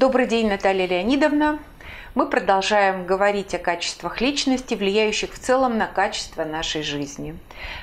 Добрый 0.00 0.26
день, 0.26 0.48
Наталья 0.48 0.86
Леонидовна. 0.86 1.58
Мы 2.14 2.26
продолжаем 2.26 3.04
говорить 3.04 3.54
о 3.54 3.58
качествах 3.58 4.22
личности, 4.22 4.74
влияющих 4.74 5.34
в 5.34 5.38
целом 5.38 5.76
на 5.76 5.88
качество 5.88 6.42
нашей 6.42 6.82
жизни. 6.82 7.36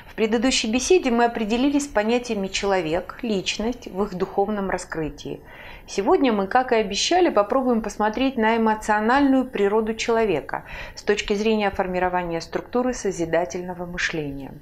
В 0.04 0.16
предыдущей 0.16 0.68
беседе 0.68 1.12
мы 1.12 1.26
определились 1.26 1.84
с 1.84 1.86
понятиями 1.86 2.48
человек, 2.48 3.20
личность 3.22 3.86
в 3.86 4.02
их 4.02 4.16
духовном 4.16 4.68
раскрытии. 4.68 5.40
Сегодня 5.86 6.32
мы, 6.32 6.48
как 6.48 6.72
и 6.72 6.74
обещали, 6.74 7.28
попробуем 7.28 7.82
посмотреть 7.82 8.36
на 8.36 8.56
эмоциональную 8.56 9.44
природу 9.44 9.94
человека 9.94 10.64
с 10.96 11.04
точки 11.04 11.34
зрения 11.34 11.70
формирования 11.70 12.40
структуры 12.40 12.94
созидательного 12.94 13.86
мышления. 13.86 14.54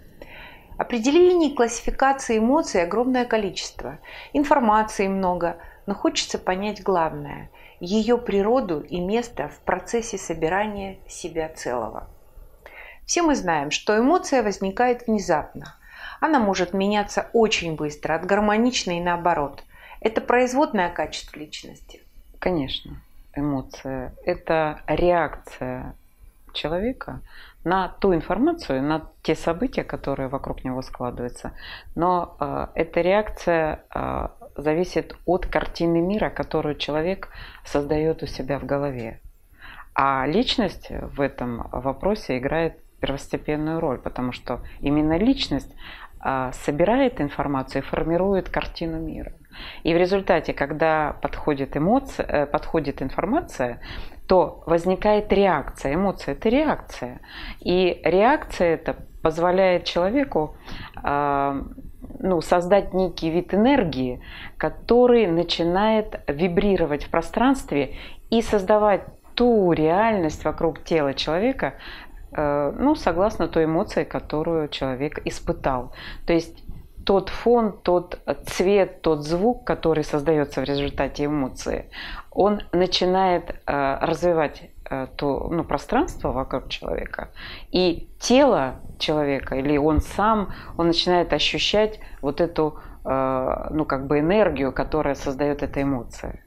Определений 0.77 1.52
и 1.52 1.55
классификации 1.55 2.37
эмоций 2.37 2.83
огромное 2.83 3.25
количество, 3.25 3.99
информации 4.35 5.09
много, 5.09 5.57
но 5.87 5.95
хочется 5.95 6.39
понять 6.39 6.83
главное– 6.83 7.51
ее 7.81 8.17
природу 8.17 8.81
и 8.81 9.01
место 9.01 9.49
в 9.49 9.59
процессе 9.61 10.19
собирания 10.19 10.99
себя 11.09 11.49
целого. 11.49 12.09
Все 13.05 13.23
мы 13.23 13.37
знаем, 13.37 13.71
что 13.71 13.99
эмоция 13.99 14.43
возникает 14.43 15.07
внезапно. 15.07 15.77
Она 16.21 16.39
может 16.39 16.73
меняться 16.73 17.29
очень 17.33 17.77
быстро, 17.77 18.15
от 18.15 18.25
гармоничной 18.25 19.01
наоборот. 19.01 19.63
Это 20.01 20.21
производное 20.21 20.91
качество 20.91 21.39
личности. 21.39 22.01
Конечно, 22.38 23.01
эмоция– 23.35 24.15
это 24.25 24.80
реакция 24.87 25.95
человека 26.53 27.21
на 27.65 27.88
ту 27.88 28.15
информацию, 28.15 28.82
на 28.82 29.10
те 29.23 29.35
события, 29.35 29.85
которые 29.85 30.29
вокруг 30.29 30.65
него 30.65 30.82
складываются. 30.82 31.53
Но 31.95 32.37
э, 32.38 32.66
эта 32.75 33.01
реакция 33.01 33.85
э, 33.95 34.29
зависит 34.57 35.16
от 35.24 35.46
картины 35.46 36.01
мира, 36.01 36.30
которую 36.30 36.76
человек 36.76 37.29
создает 37.65 38.23
у 38.23 38.26
себя 38.26 38.59
в 38.59 38.65
голове. 38.65 39.21
А 39.95 40.26
личность 40.26 40.88
в 40.90 41.21
этом 41.21 41.68
вопросе 41.73 42.38
играет 42.38 42.79
первостепенную 43.01 43.80
роль, 43.80 43.98
потому 43.98 44.32
что 44.32 44.60
именно 44.80 45.16
личность 45.18 45.74
э, 46.24 46.51
собирает 46.52 47.21
информацию 47.21 47.82
и 47.82 47.85
формирует 47.85 48.48
картину 48.48 49.01
мира. 49.01 49.32
И 49.85 49.95
в 49.95 49.96
результате, 49.96 50.52
когда 50.52 51.16
подходит, 51.23 51.76
эмоция, 51.76 52.26
э, 52.26 52.46
подходит 52.46 53.02
информация, 53.02 53.80
то 54.26 54.63
возникает 54.66 55.32
реакция. 55.32 55.95
Эмоция– 55.95 56.35
это 56.35 56.48
реакция. 56.48 57.20
И 57.60 58.01
реакция 58.04 58.74
это 58.74 58.96
позволяет 59.23 59.85
человеку 59.85 60.57
э, 61.02 61.63
ну, 62.27 62.43
создать 62.43 62.93
некий 62.93 63.30
вид 63.30 63.55
энергии, 63.55 64.21
который 64.59 65.27
начинает 65.27 66.21
вибрировать 66.27 67.05
в 67.05 67.10
пространстве 67.10 67.94
и 68.31 68.43
создавать 68.43 69.03
ту 69.34 69.72
реальность 69.72 70.44
вокруг 70.44 70.82
тела 70.82 71.15
человека, 71.15 71.75
э, 72.32 72.72
ну, 72.78 72.94
согласно 72.94 73.49
той 73.49 73.65
эмоции, 73.65 74.04
которую 74.04 74.69
человек 74.69 75.21
испытал. 75.25 75.93
То 76.27 76.32
есть 76.32 76.65
тот 77.04 77.28
фон, 77.28 77.72
тот 77.82 78.19
цвет, 78.47 79.00
тот 79.00 79.25
звук, 79.25 79.65
который 79.65 80.03
создается 80.03 80.60
в 80.60 80.65
результате 80.65 81.27
эмоции, 81.27 81.88
он 82.31 82.62
начинает 82.72 83.50
э, 83.50 83.99
развивать 84.00 84.71
то 85.16 85.48
ну, 85.50 85.65
пространство 85.65 86.32
вокруг 86.32 86.69
человека, 86.69 87.30
и 87.72 88.08
тело 88.19 88.76
человека, 88.98 89.56
или 89.56 89.76
он 89.76 90.00
сам, 90.00 90.52
он 90.76 90.88
начинает 90.88 91.32
ощущать 91.32 92.00
вот 92.22 92.41
эту 92.41 92.78
э, 93.04 93.69
ну, 93.70 93.84
как 93.84 94.06
бы 94.06 94.20
энергию, 94.20 94.72
которая 94.72 95.14
создает 95.14 95.62
эта 95.62 95.82
эмоция. 95.82 96.42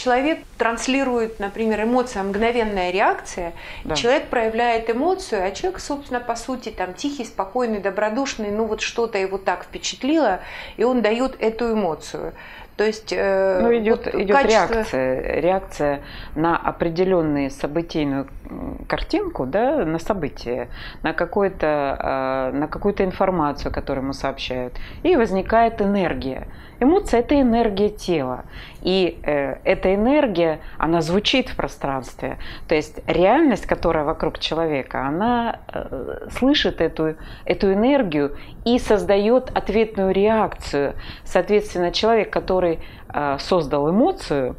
человек 0.00 0.40
транслирует, 0.56 1.38
например, 1.38 1.82
эмоция, 1.82 2.22
мгновенная 2.22 2.90
реакция, 2.90 3.52
да. 3.84 3.94
человек 3.94 4.28
проявляет 4.28 4.90
эмоцию, 4.90 5.44
а 5.44 5.50
человек, 5.50 5.80
собственно, 5.80 6.20
по 6.20 6.36
сути, 6.36 6.70
там 6.70 6.94
тихий, 6.94 7.24
спокойный, 7.24 7.80
добродушный, 7.80 8.50
ну 8.50 8.64
вот 8.64 8.80
что-то 8.80 9.18
его 9.18 9.38
так 9.38 9.64
впечатлило, 9.64 10.40
и 10.76 10.84
он 10.84 11.02
дает 11.02 11.36
эту 11.40 11.72
эмоцию. 11.72 12.34
То 12.80 12.86
есть 12.86 13.12
э, 13.12 13.60
ну, 13.60 13.76
идет, 13.76 14.06
вот 14.06 14.14
идет 14.14 14.34
качество... 14.34 14.72
реакция, 14.72 15.40
реакция 15.42 16.00
на 16.34 16.56
определенную 16.56 17.50
событийную 17.50 18.26
картинку, 18.86 19.46
да, 19.46 19.84
на 19.84 19.98
событие, 19.98 20.68
на, 21.02 21.12
какую-то, 21.12 22.50
э, 22.52 22.56
на 22.56 22.68
какую-то 22.68 23.04
информацию, 23.04 23.72
которую 23.72 24.04
ему 24.04 24.12
сообщают, 24.12 24.74
и 25.02 25.16
возникает 25.16 25.80
энергия. 25.80 26.48
Эмоция– 26.80 27.20
это 27.20 27.38
энергия 27.38 27.90
тела. 27.90 28.44
И 28.80 29.20
э, 29.22 29.56
эта 29.64 29.94
энергия, 29.94 30.60
она 30.78 31.02
звучит 31.02 31.50
в 31.50 31.56
пространстве. 31.56 32.38
То 32.68 32.74
есть 32.74 33.00
реальность, 33.06 33.66
которая 33.66 34.04
вокруг 34.04 34.38
человека, 34.38 35.06
она 35.06 35.60
э, 35.68 36.28
слышит 36.30 36.80
эту, 36.80 37.16
эту 37.44 37.72
энергию 37.74 38.36
и 38.64 38.78
создает 38.78 39.50
ответную 39.54 40.12
реакцию. 40.12 40.94
Соответственно, 41.24 41.92
человек, 41.92 42.30
который 42.30 42.78
э, 43.12 43.36
создал 43.38 43.90
эмоцию, 43.90 44.56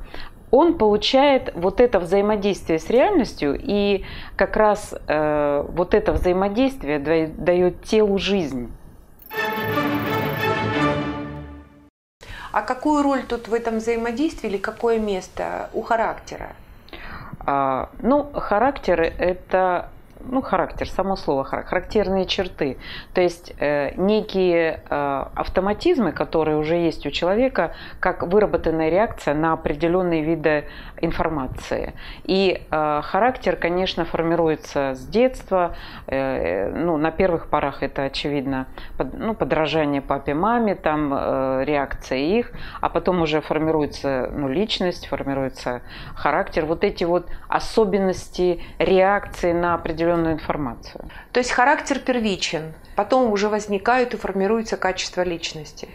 он 0.51 0.77
получает 0.77 1.51
вот 1.55 1.79
это 1.79 1.99
взаимодействие 1.99 2.77
с 2.77 2.89
реальностью, 2.89 3.57
и 3.59 4.03
как 4.35 4.57
раз 4.57 4.93
э, 5.07 5.65
вот 5.69 5.93
это 5.93 6.11
взаимодействие 6.11 6.99
дает 6.99 7.83
телу 7.83 8.17
жизнь. 8.17 8.71
А 12.51 12.61
какую 12.63 13.01
роль 13.01 13.23
тут 13.23 13.47
в 13.47 13.53
этом 13.53 13.77
взаимодействии 13.77 14.49
или 14.49 14.57
какое 14.57 14.99
место 14.99 15.69
у 15.73 15.81
характера? 15.81 16.49
А, 17.39 17.89
ну, 18.01 18.29
характер– 18.33 19.01
это 19.17 19.89
ну, 20.29 20.41
характер, 20.41 20.89
само 20.89 21.15
слово 21.15 21.43
характерные 21.43 22.25
черты. 22.25 22.77
То 23.13 23.21
есть 23.21 23.53
э, 23.59 23.93
некие 23.95 24.81
э, 24.89 25.25
автоматизмы, 25.35 26.11
которые 26.11 26.57
уже 26.57 26.75
есть 26.75 27.05
у 27.05 27.11
человека, 27.11 27.73
как 27.99 28.23
выработанная 28.23 28.89
реакция 28.89 29.33
на 29.33 29.53
определенные 29.53 30.21
виды 30.21 30.65
информации. 31.01 31.93
И 32.23 32.61
э, 32.69 33.01
характер, 33.03 33.55
конечно, 33.55 34.05
формируется 34.05 34.93
с 34.95 35.05
детства. 35.07 35.75
Э, 36.07 36.71
ну, 36.71 36.97
на 36.97 37.11
первых 37.11 37.47
порах 37.47 37.83
это, 37.83 38.03
очевидно, 38.03 38.67
под, 38.97 39.17
ну, 39.17 39.33
подражание 39.33 40.01
папе, 40.01 40.33
маме, 40.33 40.75
там 40.75 41.13
э, 41.13 41.63
реакция 41.65 42.19
их, 42.19 42.51
а 42.79 42.89
потом 42.89 43.21
уже 43.21 43.41
формируется 43.41 44.29
ну, 44.33 44.47
личность, 44.47 45.07
формируется 45.07 45.81
характер. 46.15 46.65
Вот 46.65 46.83
эти 46.83 47.03
вот 47.03 47.27
особенности 47.47 48.61
реакции 48.79 49.51
на 49.53 49.73
определенные 49.73 50.10
определенную 50.11 50.33
информацию. 50.33 51.05
То 51.31 51.39
есть 51.39 51.51
характер 51.51 51.99
первичен, 51.99 52.73
потом 52.95 53.31
уже 53.31 53.49
возникают 53.49 54.13
и 54.13 54.17
формируется 54.17 54.77
качество 54.77 55.23
личности. 55.23 55.87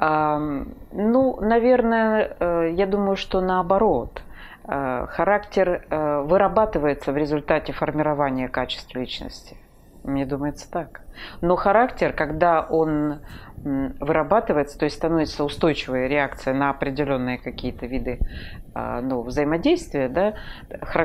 Ну, 0.00 1.40
наверное, 1.40 2.36
э, 2.38 2.70
я 2.74 2.86
думаю, 2.86 3.16
что 3.16 3.40
наоборот. 3.40 4.22
Э, 4.64 5.06
характер 5.08 5.68
э, 5.90 6.22
вырабатывается 6.22 7.12
в 7.12 7.16
результате 7.16 7.72
формирования 7.72 8.48
качеств 8.48 8.94
личности. 8.94 9.56
Мне 10.04 10.26
думается 10.26 10.70
так. 10.70 11.02
Но 11.40 11.56
характер, 11.56 12.12
когда 12.12 12.62
он 12.62 13.20
вырабатывается, 13.64 14.78
то 14.78 14.84
есть 14.84 14.96
становится 14.96 15.44
устойчивая 15.44 16.06
реакция 16.06 16.54
на 16.54 16.70
определенные 16.70 17.38
какие-то 17.38 17.86
виды 17.86 18.20
а, 18.74 19.00
ну, 19.00 19.22
взаимодействия, 19.22 20.08
да, 20.08 20.34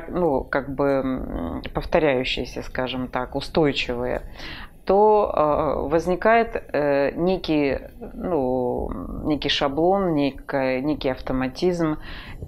ну, 0.09 0.43
как 0.43 0.73
бы 0.73 1.61
повторяющиеся, 1.73 2.61
скажем 2.61 3.07
так, 3.07 3.35
устойчивые, 3.35 4.21
то 4.85 5.31
э, 5.33 5.87
возникает 5.87 6.61
э, 6.73 7.11
некий, 7.15 7.79
ну, 8.13 8.91
некий 9.23 9.49
шаблон, 9.49 10.13
некий, 10.13 10.81
некий 10.81 11.09
автоматизм, 11.09 11.97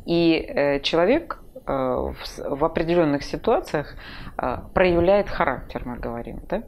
и 0.05 0.45
э, 0.47 0.79
человек 0.81 1.39
в, 1.71 2.15
в 2.37 2.65
определенных 2.65 3.23
ситуациях 3.23 3.95
э, 4.37 4.57
проявляет 4.73 5.29
характер, 5.29 5.81
мы 5.85 5.97
говорим, 5.97 6.41
да? 6.49 6.63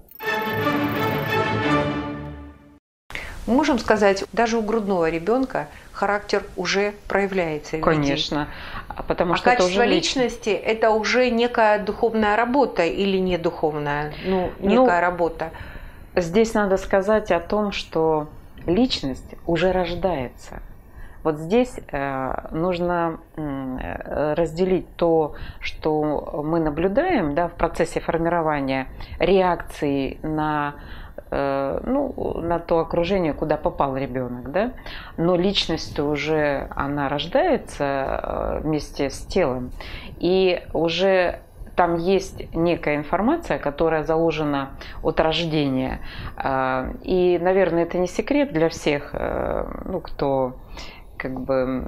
Можем 3.45 3.79
сказать, 3.79 4.25
даже 4.33 4.57
у 4.57 4.61
грудного 4.61 5.09
ребенка 5.09 5.67
характер 5.93 6.43
уже 6.57 6.93
проявляется. 7.07 7.77
Конечно. 7.77 8.49
А 8.89 9.03
потому 9.03 9.33
а 9.33 9.37
что 9.37 9.45
качество 9.45 9.69
это 9.69 9.81
уже 9.81 9.85
личности– 9.85 10.49
это 10.49 10.89
уже 10.89 11.29
некая 11.29 11.79
духовная 11.79 12.35
работа 12.35 12.83
или 12.83 13.17
не 13.17 13.37
духовная, 13.37 14.13
ну, 14.25 14.51
некая 14.59 14.75
ну, 14.75 15.01
работа. 15.01 15.51
Здесь 16.15 16.53
надо 16.53 16.77
сказать 16.77 17.31
о 17.31 17.39
том, 17.39 17.71
что 17.71 18.27
личность 18.65 19.35
уже 19.45 19.71
рождается. 19.71 20.61
Вот 21.27 21.39
здесь 21.39 21.77
нужно 22.51 23.19
разделить 23.35 24.95
то, 24.95 25.35
что 25.59 26.41
мы 26.45 26.59
наблюдаем 26.59 27.35
да, 27.35 27.49
в 27.49 27.53
процессе 27.53 27.99
формирования 27.99 28.87
реакции 29.19 30.19
на 30.23 30.75
Э, 31.29 31.81
ну, 31.83 32.39
на 32.41 32.59
то 32.59 32.79
окружение, 32.79 33.33
куда 33.33 33.57
попал 33.57 33.97
ребенок, 33.97 34.49
да, 34.51 34.71
но 35.17 35.35
личность 35.35 35.99
уже, 35.99 36.69
она 36.73 37.09
рождается 37.09 37.83
э, 37.83 38.59
вместе 38.63 39.09
с 39.09 39.25
телом, 39.25 39.71
и 40.19 40.63
уже 40.71 41.39
там 41.75 41.97
есть 41.97 42.53
некая 42.55 42.95
информация, 42.95 43.59
которая 43.59 44.03
заложена 44.03 44.69
от 45.03 45.19
рождения. 45.19 45.99
Э, 46.37 46.93
и, 47.03 47.37
наверное, 47.41 47.83
это 47.83 47.97
не 47.97 48.07
секрет 48.07 48.53
для 48.53 48.69
всех, 48.69 49.13
ну, 49.85 49.99
кто 49.99 50.55
как 51.17 51.39
бы 51.41 51.87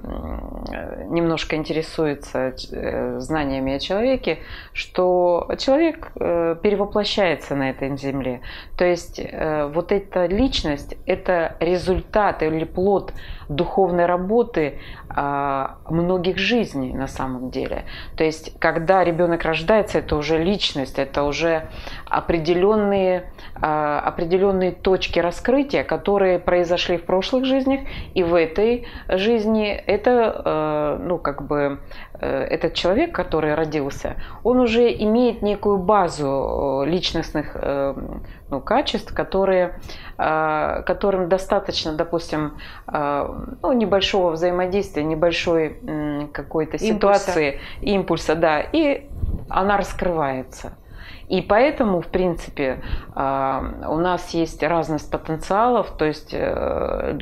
немножко 1.10 1.56
интересуется 1.56 2.54
э, 2.72 3.20
знаниями 3.20 3.74
о 3.74 3.80
человеке, 3.80 4.40
что 4.74 5.50
человек 5.58 6.12
э, 6.16 6.56
перевоплощается 6.62 7.56
на 7.56 7.70
этой 7.70 7.96
земле. 7.98 8.42
То 8.78 8.86
есть 8.86 9.20
э, 9.20 9.72
вот 9.74 9.92
эта 9.92 10.26
личность– 10.26 10.96
это 11.06 11.56
результат 11.60 12.44
или 12.44 12.66
плод 12.66 13.14
духовной 13.50 14.06
работы 14.06 14.80
многих 15.16 16.38
жизней 16.38 16.94
на 16.94 17.08
самом 17.08 17.50
деле. 17.50 17.86
То 18.16 18.24
есть 18.24 18.58
когда 18.60 19.04
ребенок 19.04 19.44
рождается, 19.44 20.00
это 20.00 20.16
уже 20.16 20.42
личность, 20.44 21.00
это 21.00 21.24
уже 21.24 21.68
определенные, 22.08 23.32
а, 23.56 24.00
определенные 24.00 24.72
точки 24.72 25.20
раскрытия, 25.20 25.84
которые 25.84 26.40
произошли 26.40 26.98
в 26.98 27.06
прошлых 27.06 27.46
жизнях 27.46 27.82
и 28.14 28.24
в 28.24 28.34
этой 28.34 28.88
жизни 29.08 29.70
это, 29.70 30.42
э, 30.46 31.04
ну, 31.04 31.18
как 31.18 31.48
бы, 31.48 31.80
э, 32.20 32.44
этот 32.44 32.74
человек, 32.74 33.14
который 33.14 33.56
родился, 33.56 34.16
он 34.44 34.60
уже 34.60 34.92
имеет 34.92 35.42
некую 35.42 35.78
базу 35.78 36.84
э, 36.86 36.90
личностных 36.90 37.56
ну, 38.50 38.62
качеств, 38.62 39.14
которые, 39.14 39.80
которым 40.18 41.30
достаточно, 41.30 41.94
допустим, 41.94 42.58
ну, 42.88 43.72
небольшого 43.74 44.32
взаимодействия, 44.32 45.04
небольшой 45.04 45.80
какой-то 46.34 46.78
ситуации, 46.78 47.60
импульса. 47.82 47.86
импульса, 47.86 48.36
да, 48.36 48.62
и 48.62 49.08
она 49.50 49.78
раскрывается. 49.78 50.74
И 51.30 51.42
поэтому, 51.44 52.02
в 52.02 52.08
принципе, 52.08 52.82
а, 53.14 53.64
у 53.88 53.98
нас 53.98 54.32
есть 54.32 54.64
разность 54.64 55.12
потенциалов, 55.12 55.92
то 55.92 56.06
есть 56.06 56.30
э, 56.34 57.18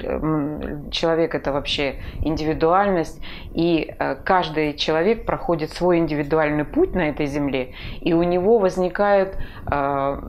человек 0.92 1.36
это 1.36 1.52
вообще 1.52 1.96
индивидуальность, 2.22 3.22
и 3.54 3.94
э, 4.00 4.16
каждый 4.24 4.76
человек 4.76 5.26
проходит 5.26 5.72
свой 5.72 5.98
индивидуальный 5.98 6.64
путь 6.64 6.96
на 6.96 7.10
этой 7.10 7.26
земле, 7.26 7.74
и 8.00 8.14
у 8.14 8.24
него 8.24 8.60
возникают 8.60 9.36
э, 9.70 10.20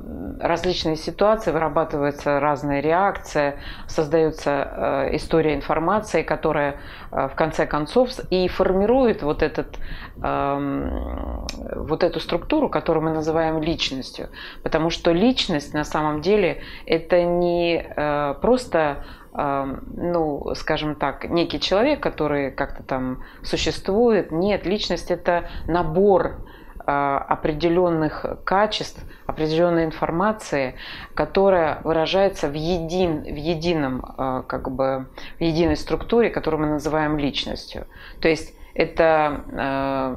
различные 0.41 0.97
ситуации, 0.97 1.53
вырабатывается 1.53 2.41
разная 2.41 2.81
реакция, 2.81 3.59
создается 3.87 5.09
история 5.13 5.55
информации, 5.55 6.23
которая 6.23 6.77
в 7.11 7.33
конце 7.37 7.67
концов 7.67 8.11
и 8.31 8.49
формирует 8.49 9.23
вот, 9.23 9.43
этот, 9.43 9.79
вот 10.21 12.03
эту 12.03 12.21
структуру, 12.21 12.69
которую 12.69 13.05
мы 13.05 13.11
называем 13.11 13.63
личностью. 13.63 14.29
Потому 14.63 14.91
что 14.91 15.13
личность 15.13 15.75
на 15.75 15.85
самом 15.85 16.21
деле 16.23 16.63
это 16.87 17.23
не 17.23 17.77
э, 17.77 18.35
просто 18.41 19.05
э, 19.33 19.77
ну, 19.97 20.55
скажем 20.55 20.97
так, 20.97 21.29
некий 21.29 21.61
человек, 21.61 22.01
который 22.01 22.51
как-то 22.51 22.83
там 22.83 23.23
существует. 23.43 24.33
Нет, 24.33 24.67
личность 24.67 25.13
это 25.13 25.51
набор 25.69 26.45
э, 26.85 26.91
определенных 26.91 28.27
качеств, 28.45 29.01
определенной 29.27 29.85
информации, 29.85 30.75
которая 31.15 31.81
выражается 31.85 32.49
в, 32.49 32.55
един, 32.55 33.23
в 33.23 33.37
едином, 33.37 34.01
как 34.49 34.73
бы, 34.73 35.07
в 35.39 35.43
единой 35.43 35.77
структуре, 35.77 36.31
которую 36.31 36.63
мы 36.63 36.67
называем 36.67 37.19
личностью. 37.19 37.87
То 38.21 38.29
есть 38.29 38.58
это, 38.79 39.45
э, 39.51 40.17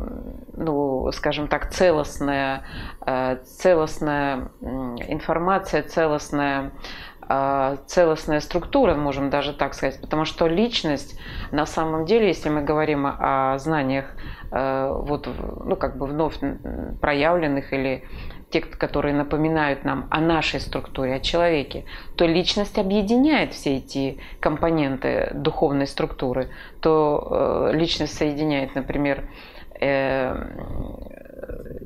ну, 0.54 1.12
скажем 1.12 1.48
так, 1.48 1.72
целостная, 1.72 2.64
э, 3.04 3.38
целостная 3.44 4.52
информация, 4.62 5.82
целостная 5.82 6.72
э, 7.28 7.78
целостная 7.88 8.40
структура, 8.40 8.94
можем 8.94 9.32
даже 9.32 9.54
так 9.54 9.74
сказать, 9.74 10.00
потому 10.00 10.26
что 10.26 10.48
личность 10.48 11.20
на 11.52 11.66
самом 11.66 12.06
деле, 12.06 12.28
если 12.28 12.50
мы 12.50 12.62
говорим 12.62 13.08
о 13.08 13.58
знаниях 13.58 14.06
вот, 14.52 15.30
ну, 15.64 15.78
как 15.78 15.98
бы 15.98 16.08
вновь 16.08 16.38
проявленных 17.00 17.72
или 17.72 18.04
те, 18.52 18.62
которые 18.62 19.16
напоминают 19.16 19.84
нам 19.84 20.08
о 20.10 20.20
нашей 20.20 20.60
структуре, 20.60 21.16
о 21.16 21.20
человеке, 21.20 21.86
то 22.16 22.26
личность 22.26 22.78
объединяет 22.78 23.54
все 23.54 23.78
эти 23.78 24.20
компоненты 24.40 25.32
духовной 25.34 25.88
структуры, 25.88 26.50
то 26.82 27.70
э, 27.72 27.78
личность 27.78 28.18
соединяет, 28.18 28.76
например, 28.76 29.24
э, 29.80 30.36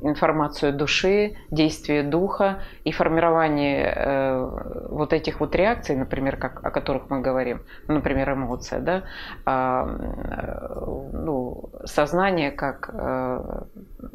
информацию 0.02 0.72
души, 0.72 1.36
действие 1.50 2.02
духа 2.02 2.62
и 2.84 2.92
формирование 2.92 3.92
э, 3.94 4.86
вот 4.90 5.12
этих 5.12 5.40
вот 5.40 5.54
реакций, 5.54 5.96
например, 5.96 6.36
как, 6.36 6.64
о 6.64 6.70
которых 6.70 7.10
мы 7.10 7.20
говорим, 7.20 7.62
например, 7.88 8.32
эмоция, 8.32 8.80
да, 8.80 9.02
э, 9.46 11.10
ну, 11.12 11.70
сознание 11.84 12.50
как 12.50 12.90
э, 12.92 13.62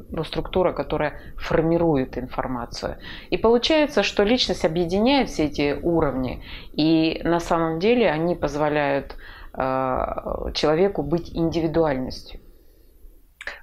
ну, 0.10 0.24
структура, 0.24 0.74
которая 0.74 1.14
формирует 1.38 2.18
информацию. 2.18 2.98
И 3.30 3.38
получается, 3.38 4.04
что 4.04 4.24
личность 4.24 4.66
объединяет 4.66 5.30
все 5.30 5.46
эти 5.46 5.78
уровни, 5.82 6.44
и 6.74 7.22
на 7.24 7.40
самом 7.40 7.80
деле 7.80 8.10
они 8.10 8.36
позволяют 8.36 9.16
э, 9.54 10.06
человеку 10.54 11.04
быть 11.04 11.36
индивидуальностью. 11.36 12.40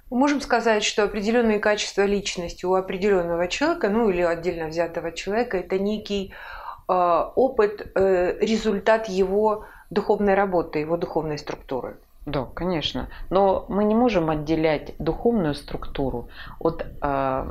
Мы 0.09 0.17
можем 0.17 0.41
сказать, 0.41 0.83
что 0.83 1.03
определенные 1.03 1.59
качества 1.59 2.03
личности 2.03 2.65
у 2.65 2.73
определенного 2.73 3.47
человека, 3.47 3.89
ну 3.89 4.09
или 4.09 4.21
отдельно 4.21 4.67
взятого 4.67 5.11
человека, 5.11 5.57
это 5.57 5.77
некий 5.77 6.33
э, 6.87 6.93
опыт, 6.93 7.91
э, 7.95 8.37
результат 8.39 9.07
его 9.07 9.65
духовной 9.89 10.33
работы, 10.33 10.79
его 10.79 10.97
духовной 10.97 11.37
структуры. 11.37 11.97
Да, 12.25 12.45
конечно. 12.53 13.09
Но 13.29 13.65
мы 13.69 13.83
не 13.85 13.95
можем 13.95 14.29
отделять 14.29 14.93
духовную 14.99 15.55
структуру 15.55 16.29
от 16.59 16.85
э, 17.01 17.45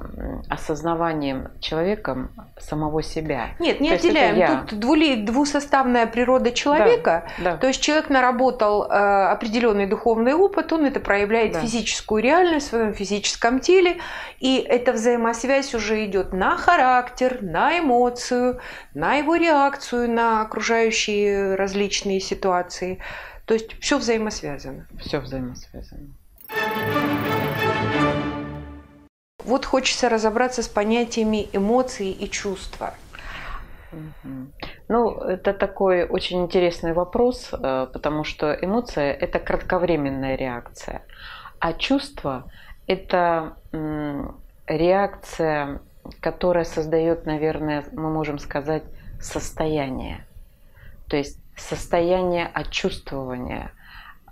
осознавания 0.49 1.51
человеком 1.59 2.31
самого 2.59 3.03
себя. 3.03 3.51
Нет, 3.59 3.81
не 3.81 3.89
то 3.91 3.97
отделяем. 3.97 4.67
Тут 4.67 4.79
двули, 4.79 5.17
двусоставная 5.17 6.07
природа 6.07 6.53
человека. 6.53 7.29
Да, 7.39 7.53
да. 7.53 7.57
То 7.57 7.67
есть 7.69 7.81
человек 7.81 8.11
наработал 8.11 8.85
э, 8.85 8.87
определенный 8.89 9.87
духовный 9.87 10.35
опыт, 10.35 10.73
он 10.73 10.85
это 10.85 11.01
проявляет 11.01 11.53
да. 11.53 11.61
физическую 11.61 12.23
реальность 12.23 12.67
в 12.67 12.71
своем 12.71 12.95
физическом 12.95 13.61
теле, 13.61 13.97
и 14.39 14.59
эта 14.59 14.93
взаимосвязь 14.93 15.75
уже 15.75 16.05
идет 16.05 16.33
на 16.33 16.57
характер, 16.57 17.39
на 17.41 17.79
эмоцию, 17.79 18.61
на 18.95 19.15
его 19.15 19.35
реакцию 19.35 20.11
на 20.11 20.43
окружающие 20.43 21.55
различные 21.55 22.21
ситуации. 22.21 22.99
То 23.49 23.55
есть 23.55 23.81
все 23.81 23.97
взаимосвязано. 23.97 24.87
Все 25.01 25.21
взаимосвязано. 25.21 26.09
Вот 29.43 29.65
хочется 29.65 30.11
разобраться 30.11 30.63
с 30.63 30.69
понятиями 30.69 31.49
эмоций 31.55 32.11
и 32.11 32.29
чувства. 32.29 32.95
Ну, 34.89 35.13
это 35.19 35.55
такой 35.55 36.05
очень 36.07 36.43
интересный 36.43 36.93
вопрос, 36.93 37.49
э, 37.51 37.87
потому 37.91 38.23
что 38.23 38.53
эмоция– 38.53 39.13
это 39.21 39.39
кратковременная 39.39 40.37
реакция, 40.37 41.01
а 41.59 41.73
чувство– 41.73 42.51
это 42.87 43.57
реакция, 44.67 45.81
которая 46.21 46.65
создает, 46.65 47.25
наверное, 47.25 47.83
мы 47.93 48.11
можем 48.11 48.39
сказать, 48.39 48.83
состояние. 49.23 50.27
То 51.09 51.17
есть 51.17 51.41
состояние 51.59 52.47
очувствования 52.47 53.73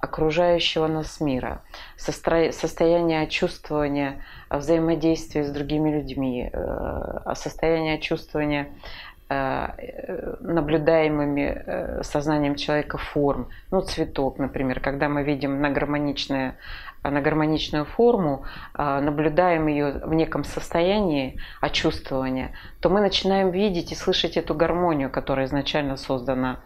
окружающего 0.01 0.87
нас 0.87 1.21
мира, 1.21 1.63
состояние 1.97 3.27
чувствования 3.29 4.23
взаимодействия 4.51 5.45
с 5.45 5.51
другими 5.51 5.91
людьми, 5.91 6.51
э, 6.53 7.35
состояние 7.35 7.99
чувствования 7.99 8.69
э, 9.29 10.37
наблюдаемыми 10.41 11.63
э, 11.67 12.03
сознанием 12.03 12.55
человека 12.55 12.99
форм. 12.99 13.49
Ну, 13.71 13.81
цветок, 13.81 14.39
например, 14.39 14.81
когда 14.81 15.09
мы 15.09 15.23
видим 15.23 15.61
на 15.61 15.71
гармоничное 15.71 16.57
на 17.03 17.21
гармоничную 17.21 17.85
форму, 17.85 18.43
наблюдаем 18.77 19.69
ее 19.69 20.01
в 20.05 20.13
неком 20.13 20.43
состоянии 20.43 21.39
очувствования, 21.61 22.51
то 22.81 22.91
мы 22.91 23.01
начинаем 23.01 23.53
видеть 23.53 23.93
и 23.93 23.95
слышать 23.95 24.37
эту 24.37 24.57
гармонию, 24.57 25.09
которая 25.09 25.47
изначально 25.47 25.99
создана 25.99 26.59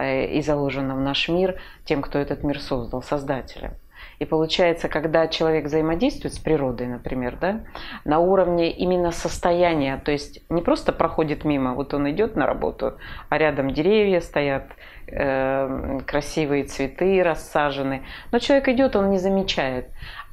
и 0.00 0.40
заложено 0.42 0.94
в 0.94 1.00
наш 1.00 1.28
мир 1.28 1.60
тем, 1.84 2.02
кто 2.02 2.18
этот 2.18 2.42
мир 2.42 2.60
создал, 2.60 3.02
создателем. 3.02 3.72
И 4.18 4.26
получается, 4.26 4.88
когда 4.88 5.28
человек 5.28 5.64
взаимодействует 5.64 6.34
с 6.34 6.38
природой, 6.38 6.86
например, 6.86 7.38
да, 7.40 7.60
на 8.04 8.18
уровне 8.18 8.70
именно 8.70 9.12
состояния, 9.12 10.00
то 10.04 10.12
есть 10.12 10.42
не 10.50 10.60
просто 10.60 10.92
проходит 10.92 11.44
мимо, 11.44 11.74
вот 11.74 11.94
он 11.94 12.10
идет 12.10 12.36
на 12.36 12.46
работу, 12.46 12.98
а 13.30 13.38
рядом 13.38 13.70
деревья 13.70 14.20
стоят, 14.20 14.72
э, 15.06 16.00
красивые 16.06 16.64
цветы 16.64 17.22
рассажены, 17.22 18.02
но 18.30 18.38
человек 18.38 18.68
идет, 18.68 18.94
он 18.94 19.10
не 19.10 19.18
замечает. 19.18 19.86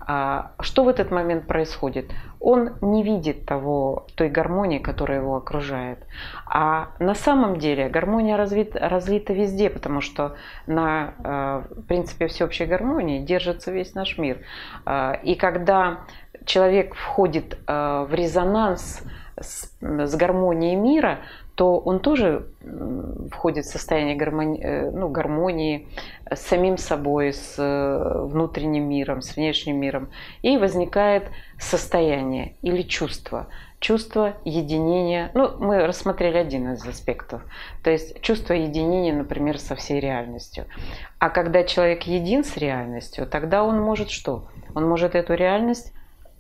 А 0.10 0.52
что 0.62 0.86
в 0.86 0.88
этот 0.88 1.12
момент 1.12 1.48
происходит? 1.48 2.10
Он 2.40 2.76
не 2.80 3.04
видит 3.04 3.46
того, 3.46 4.08
той 4.16 4.30
гармонии, 4.30 4.80
которая 4.80 5.20
его 5.20 5.36
окружает. 5.36 6.00
А 6.46 6.92
на 7.00 7.14
самом 7.14 7.58
деле 7.58 7.90
гармония 7.90 8.38
развит, 8.38 8.74
разлита 8.74 9.34
везде, 9.34 9.70
потому 9.70 10.00
что 10.00 10.38
на 10.66 11.14
э, 11.22 11.82
принципе 11.90 12.28
всеобщей 12.28 12.66
гармонии 12.66 13.20
держится 13.20 13.70
весь 13.70 13.96
наш 13.96 14.18
мир. 14.18 14.38
А, 14.86 15.20
и 15.24 15.36
когда 15.36 16.00
человек 16.46 16.96
входит 16.96 17.58
э, 17.68 18.06
в 18.10 18.14
резонанс 18.14 19.04
с, 19.38 19.78
с 19.82 20.16
гармонией 20.16 20.78
мира, 20.78 21.20
то 21.58 21.80
он 21.80 22.02
тоже 22.02 22.46
входит 23.32 23.66
в 23.66 23.72
состояние 23.72 24.16
гармонии, 24.16 24.62
э, 24.62 24.92
ну, 24.92 25.10
гармонии 25.10 25.88
с 26.32 26.40
самим 26.42 26.78
собой, 26.78 27.34
с 27.34 27.56
э, 27.58 28.26
внутренним 28.26 28.88
миром, 28.88 29.24
с 29.24 29.36
внешним 29.36 29.78
миром. 29.78 30.10
И 30.44 30.56
возникает 30.58 31.32
состояние 31.60 32.54
или 32.62 32.84
чувство. 32.84 33.48
Чувство 33.80 34.36
единения. 34.46 35.32
Ну, 35.34 35.58
мы 35.58 35.88
рассмотрели 35.88 36.38
один 36.38 36.74
из 36.74 36.88
аспектов. 36.88 37.42
То 37.84 37.90
есть 37.90 38.22
чувство 38.22 38.54
единения, 38.54 39.14
например, 39.14 39.58
со 39.58 39.76
всей 39.76 40.00
реальностью. 40.00 40.66
А 41.18 41.32
когда 41.32 41.64
человек 41.64 42.04
един 42.04 42.44
с 42.44 42.56
реальностью, 42.56 43.26
тогда 43.26 43.64
он 43.64 43.82
может 43.82 44.12
что? 44.12 44.48
Он 44.76 44.88
может 44.88 45.16
эту 45.16 45.34
реальность 45.34 45.92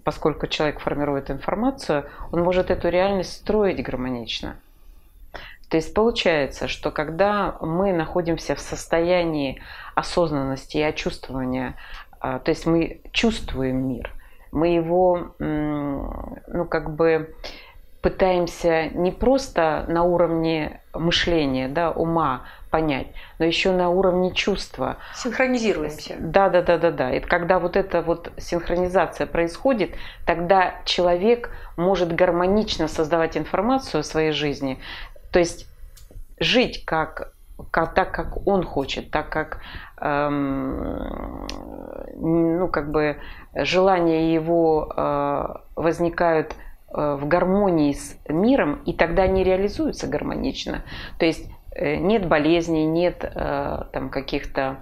поскольку 0.04 0.48
человек 0.48 0.80
формирует 0.80 1.30
информацию, 1.30 2.06
он 2.32 2.42
может 2.42 2.72
эту 2.72 2.88
реальность 2.88 3.34
строить 3.34 3.84
гармонично. 3.84 4.56
То 5.70 5.78
есть 5.78 5.94
получается, 5.94 6.68
что 6.68 6.92
когда 6.92 7.58
мы 7.62 7.92
находимся 7.92 8.56
в 8.56 8.60
состоянии 8.60 9.62
осознанности 9.96 10.78
и 10.78 10.82
очувствования, 10.82 11.76
а, 12.20 12.40
то 12.40 12.52
есть 12.52 12.66
мы 12.66 13.02
чувствуем 13.12 13.88
мир, 13.88 14.14
мы 14.52 14.70
его, 14.70 15.36
ну 15.40 16.66
как 16.70 16.96
бы 16.96 17.36
пытаемся 18.02 18.90
не 18.90 19.12
просто 19.12 19.86
на 19.90 20.04
уровне 20.04 20.82
мышления, 20.94 21.68
да, 21.68 21.92
ума 21.92 22.44
понять, 22.70 23.08
но 23.40 23.46
еще 23.46 23.72
на 23.72 23.90
уровне 23.90 24.34
чувства. 24.34 24.98
Синхронизируемся. 25.16 26.16
Да, 26.20 26.50
да, 26.50 26.62
да, 26.62 26.78
да, 26.78 26.92
да. 26.92 27.12
И 27.14 27.20
когда 27.20 27.60
вот 27.60 27.76
эта 27.76 28.02
вот 28.02 28.32
синхронизация 28.38 29.26
происходит, 29.26 29.92
тогда 30.26 30.76
человек 30.86 31.50
может 31.76 32.14
гармонично 32.14 32.88
создавать 32.88 33.38
информацию 33.38 34.02
о 34.02 34.04
своей 34.04 34.32
жизни, 34.32 34.80
то 35.32 35.40
есть 35.40 35.68
жить 36.40 36.86
как, 36.86 37.34
как 37.72 37.94
так, 37.94 38.12
как 38.12 38.48
он 38.48 38.64
хочет, 38.64 39.12
так 39.12 39.30
как 39.30 39.60
эм, 40.00 41.48
ну, 42.16 42.68
как 42.68 42.92
бы 42.92 43.18
желания 43.56 44.34
его 44.34 44.92
э, 44.96 45.46
возникают 45.76 46.54
э, 46.90 47.18
в 47.20 47.28
гармонии 47.28 47.94
с 47.94 48.18
миром, 48.30 48.82
и 48.86 48.94
тогда 48.94 49.24
они 49.24 49.44
реализуются 49.44 50.08
гармонично. 50.08 50.84
То 51.18 51.26
есть 51.26 51.50
э, 51.72 51.96
нет 51.96 52.28
болезней, 52.28 52.86
нет 52.86 53.24
э, 53.24 53.84
там 53.92 54.10
каких-то 54.10 54.78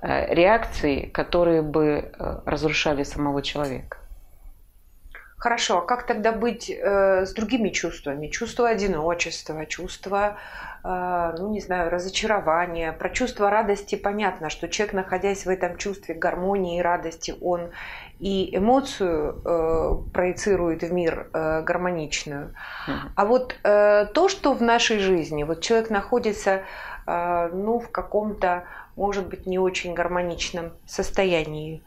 э, 0.00 0.34
реакций, 0.34 1.10
которые 1.12 1.62
бы 1.62 2.12
разрушали 2.44 3.04
самого 3.04 3.42
человека. 3.42 3.98
Хорошо, 5.46 5.78
а 5.78 5.82
как 5.82 6.06
тогда 6.06 6.32
быть 6.32 6.68
э, 6.68 7.24
с 7.24 7.32
другими 7.32 7.68
чувствами? 7.68 8.26
Чувство 8.26 8.68
одиночества, 8.68 9.64
чувство, 9.64 10.38
э, 10.82 11.34
ну 11.38 11.52
не 11.52 11.60
знаю, 11.60 11.88
разочарования. 11.88 12.92
Про 12.92 13.10
чувство 13.10 13.48
радости 13.48 13.94
понятно, 13.94 14.50
что 14.50 14.68
человек, 14.68 14.94
находясь 14.94 15.46
в 15.46 15.48
этом 15.48 15.76
чувстве 15.76 16.16
гармонии 16.16 16.80
и 16.80 16.82
радости, 16.82 17.32
он 17.40 17.70
и 18.18 18.56
эмоцию 18.56 19.40
э, 19.44 20.12
проецирует 20.12 20.82
в 20.82 20.92
мир 20.92 21.28
э, 21.32 21.62
гармоничную. 21.62 22.52
А 23.14 23.24
вот 23.24 23.54
э, 23.62 24.06
то, 24.12 24.28
что 24.28 24.52
в 24.52 24.62
нашей 24.62 24.98
жизни, 24.98 25.44
вот 25.44 25.60
человек 25.60 25.90
находится, 25.90 26.62
э, 27.06 27.50
ну, 27.52 27.78
в 27.78 27.88
каком-то, 27.92 28.64
может 28.96 29.28
быть, 29.28 29.46
не 29.46 29.60
очень 29.60 29.94
гармоничном 29.94 30.72
состоянии, 30.86 31.84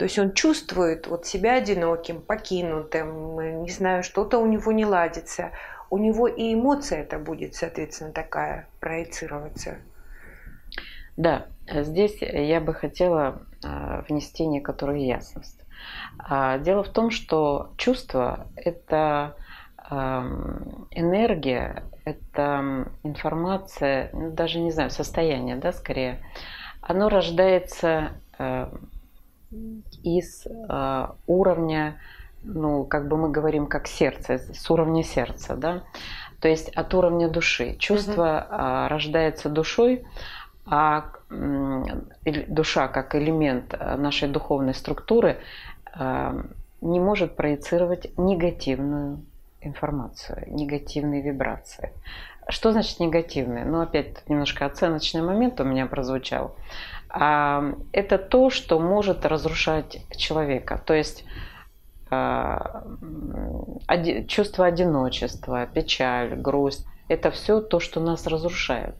то 0.00 0.04
есть 0.04 0.18
он 0.18 0.32
чувствует 0.32 1.06
вот 1.08 1.26
себя 1.26 1.56
одиноким, 1.56 2.22
покинутым, 2.22 3.62
не 3.64 3.68
знаю, 3.68 4.02
что-то 4.02 4.38
у 4.38 4.46
него 4.46 4.72
не 4.72 4.86
ладится. 4.86 5.50
У 5.90 5.98
него 5.98 6.26
и 6.26 6.54
эмоция 6.54 7.02
это 7.02 7.18
будет, 7.18 7.54
соответственно, 7.54 8.10
такая 8.10 8.66
проецироваться. 8.80 9.76
Да, 11.18 11.48
здесь 11.70 12.16
я 12.22 12.62
бы 12.62 12.72
хотела 12.72 13.42
а, 13.62 14.02
внести 14.08 14.46
некоторую 14.46 15.04
ясность. 15.04 15.60
А, 16.18 16.56
дело 16.56 16.82
в 16.82 16.88
том, 16.88 17.10
что 17.10 17.74
чувство– 17.76 18.46
это 18.56 19.36
энергия, 20.92 21.82
это 22.06 22.86
информация, 23.02 24.08
ну, 24.14 24.30
даже 24.30 24.60
не 24.60 24.70
знаю, 24.70 24.90
состояние, 24.90 25.56
да, 25.56 25.72
скорее, 25.72 26.24
оно 26.80 27.10
рождается 27.10 28.12
из 30.02 30.46
э, 30.46 31.06
уровня, 31.26 31.96
ну, 32.42 32.84
как 32.84 33.08
бы 33.08 33.16
мы 33.16 33.30
говорим, 33.30 33.66
как 33.66 33.86
сердце, 33.86 34.38
с 34.38 34.70
уровня 34.70 35.02
сердца, 35.02 35.56
да, 35.56 35.82
то 36.40 36.48
есть 36.48 36.70
от 36.70 36.94
уровня 36.94 37.28
души. 37.28 37.76
Чувство 37.78 38.46
угу. 38.48 38.88
рождается 38.88 39.48
душой, 39.48 40.04
а 40.66 41.10
душа 41.28 42.88
как 42.88 43.14
элемент 43.14 43.74
э, 43.74 43.96
нашей 43.96 44.28
духовной 44.28 44.74
структуры 44.74 45.38
э, 45.98 46.42
не 46.80 47.00
может 47.00 47.36
проецировать 47.36 48.16
негативную 48.16 49.20
информацию, 49.60 50.44
негативные 50.48 51.22
вибрации. 51.22 51.92
Что 52.48 52.72
значит 52.72 53.00
негативные? 53.00 53.64
Ну, 53.64 53.80
опять 53.80 54.28
немножко 54.28 54.64
оценочный 54.64 55.22
момент 55.22 55.60
у 55.60 55.64
меня 55.64 55.86
прозвучал. 55.86 56.56
А, 57.12 57.74
это 57.92 58.18
то, 58.18 58.50
что 58.50 58.78
может 58.78 59.26
разрушать 59.26 60.02
человека. 60.16 60.80
То 60.84 60.94
есть 60.94 61.24
а, 62.08 62.84
чувство 64.28 64.66
одиночества, 64.66 65.66
печаль, 65.66 66.36
грусть– 66.36 66.86
это 67.08 67.30
все 67.30 67.60
то, 67.60 67.80
что 67.80 68.00
нас 68.00 68.26
разрушает. 68.26 68.94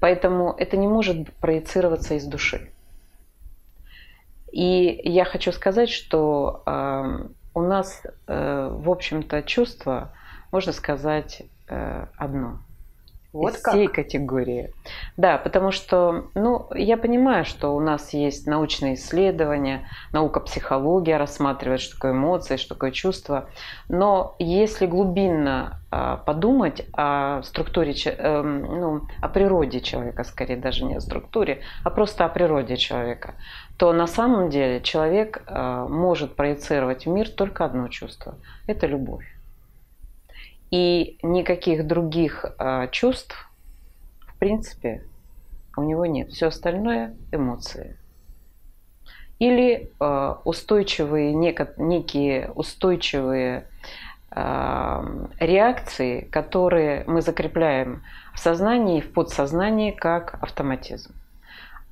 Поэтому 0.00 0.52
это 0.52 0.76
не 0.76 0.88
может 0.88 1.32
проецироваться 1.34 2.14
из 2.14 2.24
души. 2.24 2.72
И 4.50 5.00
я 5.04 5.24
хочу 5.24 5.52
сказать, 5.52 5.90
что 5.90 6.62
а, 6.66 7.28
у 7.54 7.60
нас, 7.60 8.02
э, 8.26 8.70
в 8.72 8.88
общем-то, 8.88 9.42
чувство, 9.42 10.12
можно 10.52 10.72
сказать, 10.72 11.42
э, 11.68 12.06
одно– 12.16 12.60
вот 13.38 13.54
из 13.54 13.62
как? 13.62 13.74
всей 13.74 13.86
категории. 13.86 14.72
Да, 15.16 15.38
потому 15.38 15.70
что, 15.70 16.26
ну, 16.34 16.68
я 16.74 16.96
понимаю, 16.96 17.44
что 17.44 17.74
у 17.74 17.80
нас 17.80 18.12
есть 18.12 18.46
научные 18.46 18.94
исследования, 18.94 19.88
наука 20.12 20.40
психология 20.40 21.16
рассматривает, 21.16 21.80
что 21.80 21.94
такое 21.94 22.12
эмоции, 22.12 22.56
что 22.56 22.74
такое 22.74 22.90
чувство. 22.90 23.48
Но 23.88 24.34
если 24.38 24.86
глубинно 24.86 25.80
э, 25.90 26.18
подумать 26.26 26.86
о 26.92 27.42
структуре, 27.42 27.94
э, 28.04 28.42
ну, 28.42 29.02
о 29.20 29.28
природе 29.28 29.80
человека, 29.80 30.24
скорее 30.24 30.56
даже 30.56 30.84
не 30.84 30.96
о 30.96 31.00
структуре, 31.00 31.62
а 31.84 31.90
просто 31.90 32.24
о 32.24 32.28
природе 32.28 32.76
человека, 32.76 33.34
то 33.76 33.92
на 33.92 34.06
самом 34.06 34.50
деле 34.50 34.80
человек 34.80 35.42
э, 35.46 35.86
может 35.88 36.34
проецировать 36.36 37.06
в 37.06 37.08
мир 37.08 37.28
только 37.28 37.64
одно 37.64 37.88
чувство– 37.88 38.34
это 38.66 38.86
любовь 38.86 39.37
и 40.70 41.18
никаких 41.22 41.86
других 41.86 42.44
э, 42.58 42.88
чувств, 42.90 43.48
в 44.26 44.38
принципе, 44.38 45.04
у 45.76 45.82
него 45.82 46.06
нет. 46.06 46.30
Все 46.30 46.48
остальное 46.48 47.16
эмоции. 47.32 47.96
Или 49.38 49.90
э, 50.00 50.34
устойчивые, 50.44 51.32
некие 51.32 52.50
устойчивые 52.54 53.68
э, 54.30 55.26
реакции, 55.38 56.22
которые 56.22 57.04
мы 57.06 57.22
закрепляем 57.22 58.02
в 58.34 58.38
сознании 58.38 58.98
и 58.98 59.02
в 59.02 59.12
подсознании 59.12 59.92
как 59.92 60.38
автоматизм. 60.42 61.14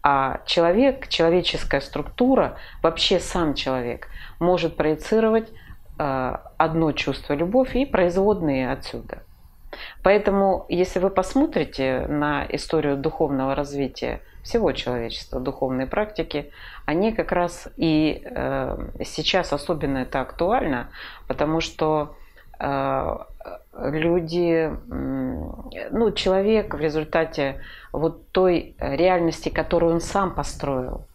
А 0.02 0.40
человек, 0.46 1.08
человеческая 1.08 1.80
структура, 1.80 2.58
вообще 2.82 3.18
сам 3.18 3.54
человек 3.54 4.08
может 4.38 4.76
проецировать 4.76 5.50
одно 5.98 6.92
чувство 6.92 7.34
любовь 7.34 7.74
и 7.74 7.86
производные 7.86 8.70
отсюда. 8.70 9.22
Поэтому, 10.02 10.66
если 10.68 10.98
вы 11.00 11.10
посмотрите 11.10 12.06
на 12.08 12.46
историю 12.48 12.96
духовного 12.96 13.54
развития 13.54 14.20
всего 14.42 14.72
человечества, 14.72 15.40
духовные 15.40 15.86
практики, 15.86 16.52
они 16.84 17.12
как 17.12 17.32
раз 17.32 17.68
и 17.76 18.22
э, 18.24 18.88
сейчас 19.04 19.52
особенно 19.52 19.98
это 19.98 20.20
актуально, 20.20 20.88
потому 21.26 21.60
что 21.60 22.14
э, 22.60 23.18
люди, 23.76 24.70
ну, 24.88 26.12
человек 26.12 26.74
в 26.74 26.80
результате 26.80 27.60
вот 27.92 28.28
той 28.30 28.76
реальности, 28.78 29.48
которую 29.48 29.94
он 29.94 30.00
сам 30.00 30.34
построил, 30.34 31.06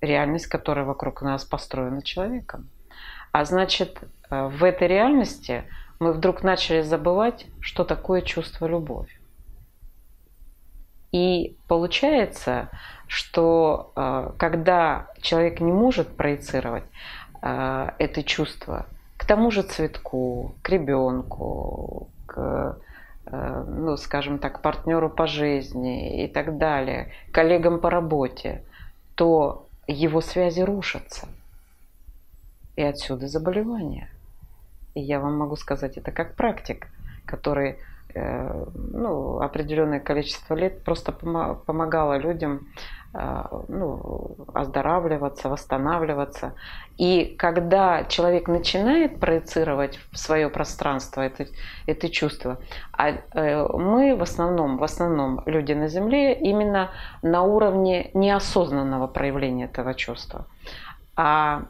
реальность, 0.00 0.46
которая 0.46 0.84
вокруг 0.84 1.22
нас 1.22 1.44
построена 1.44 2.02
человеком. 2.02 2.68
А 3.32 3.46
значит, 3.46 3.98
э, 4.30 4.46
в 4.48 4.62
этой 4.62 4.88
реальности 4.88 5.64
мы 5.98 6.12
вдруг 6.12 6.42
начали 6.42 6.82
забывать, 6.82 7.46
что 7.60 7.84
такое 7.84 8.20
чувство 8.20 8.66
любовь. 8.66 9.08
И 11.12 11.56
получается, 11.66 12.68
что 13.06 13.92
э, 13.96 14.32
когда 14.38 15.06
человек 15.22 15.60
не 15.60 15.72
может 15.72 16.14
проецировать 16.14 16.84
э, 17.40 17.90
это 17.98 18.22
чувство 18.22 18.86
к 19.16 19.26
тому 19.26 19.50
же 19.50 19.62
цветку, 19.62 20.54
к 20.62 20.68
ребенку, 20.68 22.08
к, 22.26 22.76
ну, 23.30 23.96
скажем 23.96 24.40
так, 24.40 24.62
партнеру 24.62 25.08
по 25.08 25.28
жизни 25.28 26.24
и 26.24 26.28
так 26.28 26.58
далее, 26.58 27.12
коллегам 27.30 27.78
по 27.78 27.88
работе, 27.88 28.64
то 29.14 29.68
его 29.86 30.20
связи 30.20 30.60
рушатся. 30.62 31.28
И 32.76 32.82
отсюда 32.82 33.28
заболевания. 33.28 34.08
И 34.94 35.00
я 35.00 35.20
вам 35.20 35.36
могу 35.38 35.56
сказать 35.56 35.96
это 35.96 36.10
как 36.10 36.36
практик, 36.36 36.88
который 37.26 37.78
э, 38.14 38.64
ну, 38.74 39.40
определенное 39.40 40.00
количество 40.00 40.54
лет 40.54 40.84
просто 40.84 41.12
помогала 41.12 42.18
людям 42.18 42.68
э, 43.14 43.44
ну, 43.68 44.36
оздоравливаться, 44.54 45.48
восстанавливаться. 45.48 46.54
И 46.98 47.34
когда 47.38 48.04
человек 48.04 48.48
начинает 48.48 49.18
проецировать 49.18 49.98
в 50.10 50.18
свое 50.18 50.50
пространство 50.50 51.22
это, 51.22 51.46
это 51.86 52.08
чувство, 52.10 52.58
а 52.92 53.10
э, 53.10 53.66
мы 53.72 54.14
в 54.16 54.22
основном, 54.22 54.76
в 54.76 54.84
основном 54.84 55.42
люди 55.46 55.72
на 55.72 55.88
Земле 55.88 56.34
именно 56.34 56.90
на 57.22 57.42
уровне 57.42 58.10
неосознанного 58.14 59.06
проявления 59.06 59.66
этого 59.66 59.94
чувства. 59.94 60.46
А 61.16 61.64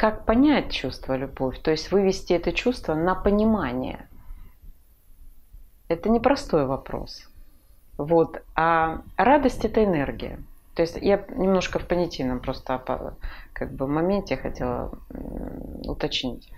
как 0.00 0.24
понять 0.24 0.72
чувство 0.72 1.14
любовь, 1.14 1.58
то 1.58 1.70
есть 1.70 1.92
вывести 1.92 2.32
это 2.32 2.52
чувство 2.52 2.94
на 2.94 3.14
понимание. 3.14 4.08
Это 5.88 6.08
непростой 6.08 6.64
вопрос. 6.64 7.28
Вот. 7.98 8.42
А 8.56 9.02
радость– 9.18 9.62
это 9.66 9.84
энергия. 9.84 10.38
То 10.74 10.80
есть 10.80 10.96
я 11.02 11.22
немножко 11.28 11.78
в 11.78 11.86
понятийном 11.86 12.40
просто 12.40 12.80
как 13.52 13.72
бы 13.74 13.86
моменте 13.86 14.38
хотела 14.38 14.90
уточнить. 15.84 16.50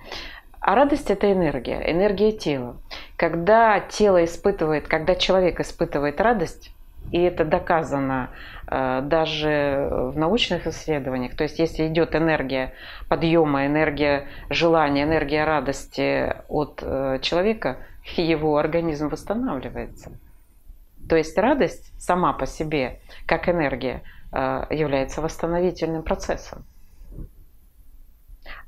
А 0.60 0.76
радость– 0.76 1.10
это 1.10 1.32
энергия, 1.32 1.90
энергия 1.90 2.30
тела. 2.30 2.76
Когда 3.16 3.80
тело 3.80 4.24
испытывает, 4.24 4.86
когда 4.86 5.16
человек 5.16 5.58
испытывает 5.58 6.20
радость, 6.20 6.70
и 7.10 7.20
это 7.20 7.44
доказано 7.44 8.30
даже 8.72 9.88
в 9.90 10.16
научных 10.16 10.66
исследованиях. 10.66 11.36
То 11.36 11.42
есть 11.44 11.58
если 11.58 11.86
идет 11.88 12.14
энергия 12.14 12.72
подъема, 13.08 13.66
энергия 13.66 14.28
желания, 14.48 15.02
энергия 15.02 15.44
радости 15.44 16.34
от 16.48 16.82
э, 16.82 17.18
человека, 17.20 17.78
его 18.16 18.56
организм 18.56 19.08
восстанавливается. 19.08 20.12
То 21.06 21.16
есть 21.16 21.36
радость 21.36 21.92
сама 22.00 22.32
по 22.32 22.46
себе, 22.46 23.00
как 23.26 23.48
энергия, 23.48 24.02
э, 24.32 24.64
является 24.70 25.20
восстановительным 25.20 26.02
процессом. 26.02 26.64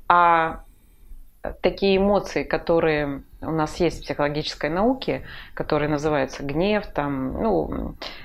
А 0.07 0.63
такие 1.61 1.97
эмоции, 1.97 2.43
которые 2.43 3.23
у 3.41 3.51
нас 3.51 3.77
есть 3.77 3.99
в 3.99 4.03
психологической 4.03 4.69
науке, 4.69 5.23
которые 5.55 5.89
называются 5.89 6.43
гнев, 6.43 6.85
там, 6.87 7.41
ну, 7.41 7.95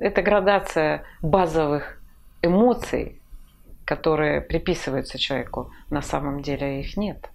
это 0.00 0.22
градация 0.22 1.04
базовых 1.22 2.00
эмоций, 2.42 3.20
которые 3.84 4.40
приписываются 4.40 5.18
человеку, 5.18 5.70
на 5.90 6.02
самом 6.02 6.42
деле 6.42 6.80
их 6.80 6.96
нет. 6.96 7.30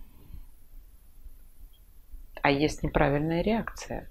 А 2.41 2.51
есть 2.51 2.83
неправильная 2.83 3.41
реакция. 3.41 4.09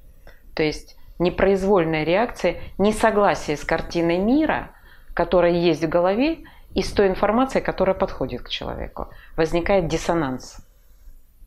То 0.54 0.62
есть 0.62 0.96
непроизвольная 1.18 2.04
реакция, 2.04 2.60
несогласие 2.78 3.56
с 3.56 3.64
картиной 3.64 4.18
мира, 4.18 4.70
которая 5.14 5.52
есть 5.52 5.84
в 5.84 5.88
голове, 5.88 6.38
и 6.74 6.82
с 6.82 6.90
той 6.90 7.06
информацией, 7.06 7.62
которая 7.62 7.94
подходит 7.94 8.42
к 8.42 8.48
человеку. 8.48 9.08
Возникает 9.36 9.86
диссонанс. 9.86 10.66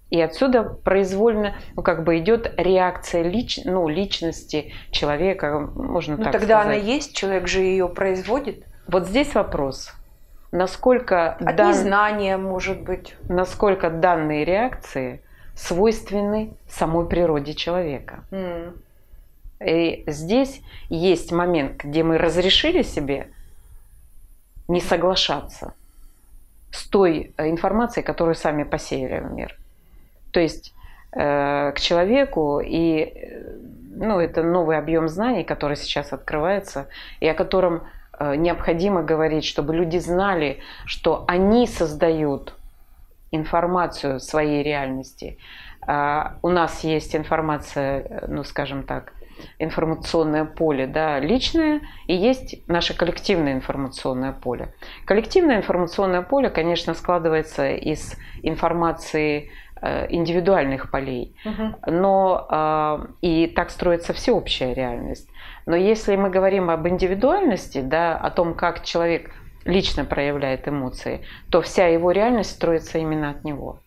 И 0.09 0.21
отсюда 0.21 0.63
произвольно, 0.63 1.55
ну, 1.75 1.83
как 1.83 2.03
бы 2.03 2.17
идет 2.17 2.53
реакция 2.57 3.23
лич, 3.23 3.59
ну, 3.65 3.89
личности 3.89 4.71
человека, 4.91 5.69
можно 5.75 6.15
ну, 6.15 6.23
так 6.23 6.33
тогда 6.33 6.61
сказать. 6.61 6.65
она 6.65 6.73
есть, 6.73 7.15
человек 7.15 7.47
же 7.47 7.59
ее 7.61 7.89
производит. 7.89 8.63
Вот 8.87 9.07
здесь 9.07 9.35
вопрос. 9.35 9.93
Насколько 10.51 11.33
От 11.33 11.55
дан... 11.57 11.71
незнания, 11.71 12.37
может 12.37 12.81
быть. 12.81 13.15
Насколько 13.27 13.89
данные 13.89 14.45
реакции 14.45 15.21
свойственны 15.55 16.53
самой 16.69 17.05
природе 17.07 17.53
человека. 17.53 18.23
Mm. 18.31 18.77
И 19.65 20.03
здесь 20.07 20.61
есть 20.87 21.31
момент, 21.33 21.83
где 21.83 22.03
мы 22.03 22.17
разрешили 22.17 22.83
себе 22.83 23.29
не 24.69 24.79
соглашаться 24.79 25.73
с 26.71 26.87
той 26.87 27.33
информацией, 27.37 28.05
которую 28.05 28.35
сами 28.35 28.63
посеяли 28.63 29.19
в 29.19 29.31
мир. 29.33 29.57
То 30.37 30.41
есть 30.41 30.75
э, 31.13 31.71
к 31.71 31.79
человеку, 31.79 32.61
и 32.63 33.11
ну, 33.95 34.19
это 34.19 34.43
новый 34.43 34.77
объем 34.77 35.07
знаний, 35.07 35.43
который 35.43 35.75
сейчас 35.75 36.13
открывается, 36.13 36.89
и 37.19 37.27
о 37.27 37.33
котором 37.33 37.87
э, 38.19 38.35
необходимо 38.35 39.01
говорить, 39.01 39.45
чтобы 39.45 39.73
люди 39.73 39.97
знали, 39.97 40.59
что 40.85 41.25
они 41.27 41.65
создают 41.65 42.53
информацию 43.31 44.19
своей 44.19 44.61
реальности. 44.61 45.39
Э, 45.87 46.33
у 46.43 46.49
нас 46.49 46.83
есть 46.83 47.15
информация, 47.15 48.25
ну, 48.27 48.43
скажем 48.43 48.83
так, 48.83 49.13
информационное 49.57 50.45
поле, 50.45 50.85
да, 50.85 51.19
личное, 51.19 51.81
и 52.05 52.13
есть 52.13 52.61
наше 52.67 52.95
коллективное 52.95 53.53
информационное 53.53 54.33
поле. 54.33 54.71
Коллективное 55.05 55.57
информационное 55.57 56.21
поле, 56.21 56.51
конечно, 56.51 56.93
складывается 56.93 57.71
из 57.71 58.15
информации 58.43 59.49
Э, 59.49 59.51
индивидуальных 60.09 60.91
полей. 60.91 61.35
Угу. 61.45 61.91
Но 61.91 62.47
э, 62.49 63.07
и 63.21 63.47
так 63.47 63.69
строится 63.69 64.13
всеобщая 64.13 64.73
реальность. 64.73 65.29
Но 65.65 65.75
если 65.75 66.15
мы 66.15 66.29
говорим 66.29 66.69
об 66.69 66.87
индивидуальности, 66.87 67.81
да, 67.81 68.17
о 68.17 68.31
том, 68.31 68.53
как 68.53 68.83
человек 68.83 69.31
лично 69.65 70.05
проявляет 70.05 70.67
эмоции, 70.67 71.21
то 71.49 71.61
вся 71.61 71.87
его 71.87 72.11
реальность 72.11 72.51
строится 72.51 72.97
именно 72.97 73.31
от 73.31 73.43
него. 73.43 73.79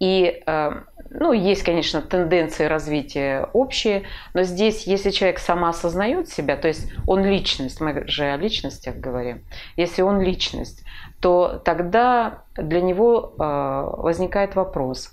И, 0.00 0.42
э, 0.46 0.72
ну, 1.10 1.32
есть, 1.32 1.64
конечно, 1.64 2.02
тенденции 2.02 2.64
развития 2.66 3.48
общие, 3.52 4.04
но 4.32 4.44
здесь, 4.44 4.86
если 4.86 5.10
человек 5.10 5.40
сама 5.40 5.70
осознает 5.70 6.28
себя, 6.28 6.56
то 6.56 6.68
есть 6.68 6.92
он 7.06 7.24
личность, 7.24 7.80
мы 7.80 8.06
же 8.06 8.24
о 8.24 8.36
личностях 8.36 8.96
говорим, 8.96 9.42
если 9.76 10.02
он 10.02 10.20
личность, 10.20 10.84
то 11.20 11.60
тогда 11.64 12.44
для 12.56 12.80
него 12.80 13.34
э, 13.38 14.02
возникает 14.02 14.54
вопрос, 14.54 15.12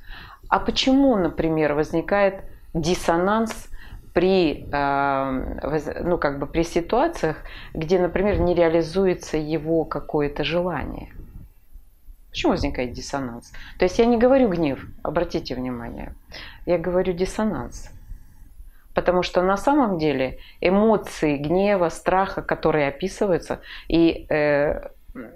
а 0.50 0.60
почему, 0.60 1.16
например, 1.16 1.74
возникает 1.74 2.44
диссонанс 2.74 3.70
при, 4.14 4.68
э, 4.72 6.02
ну, 6.04 6.18
как 6.18 6.40
бы 6.40 6.46
при 6.46 6.64
ситуациях, 6.64 7.38
где, 7.74 8.00
например, 8.00 8.40
не 8.40 8.54
реализуется 8.54 9.38
его 9.38 9.84
какое-то 9.84 10.44
желание? 10.44 11.10
Почему 12.38 12.52
возникает 12.52 12.92
диссонанс? 12.92 13.52
То 13.80 13.86
есть 13.86 13.98
я 13.98 14.06
не 14.06 14.16
говорю 14.16 14.48
гнев, 14.50 14.86
обратите 15.02 15.56
внимание, 15.56 16.14
я 16.68 16.78
говорю 16.78 17.12
диссонанс. 17.14 17.90
Потому 18.94 19.24
что 19.24 19.42
на 19.42 19.58
самом 19.58 19.98
деле 19.98 20.38
эмоции 20.62 21.38
гнева, 21.38 21.90
страха, 21.90 22.44
которые 22.44 22.90
описываются, 22.90 23.62
и 23.88 24.28
э, 24.30 24.88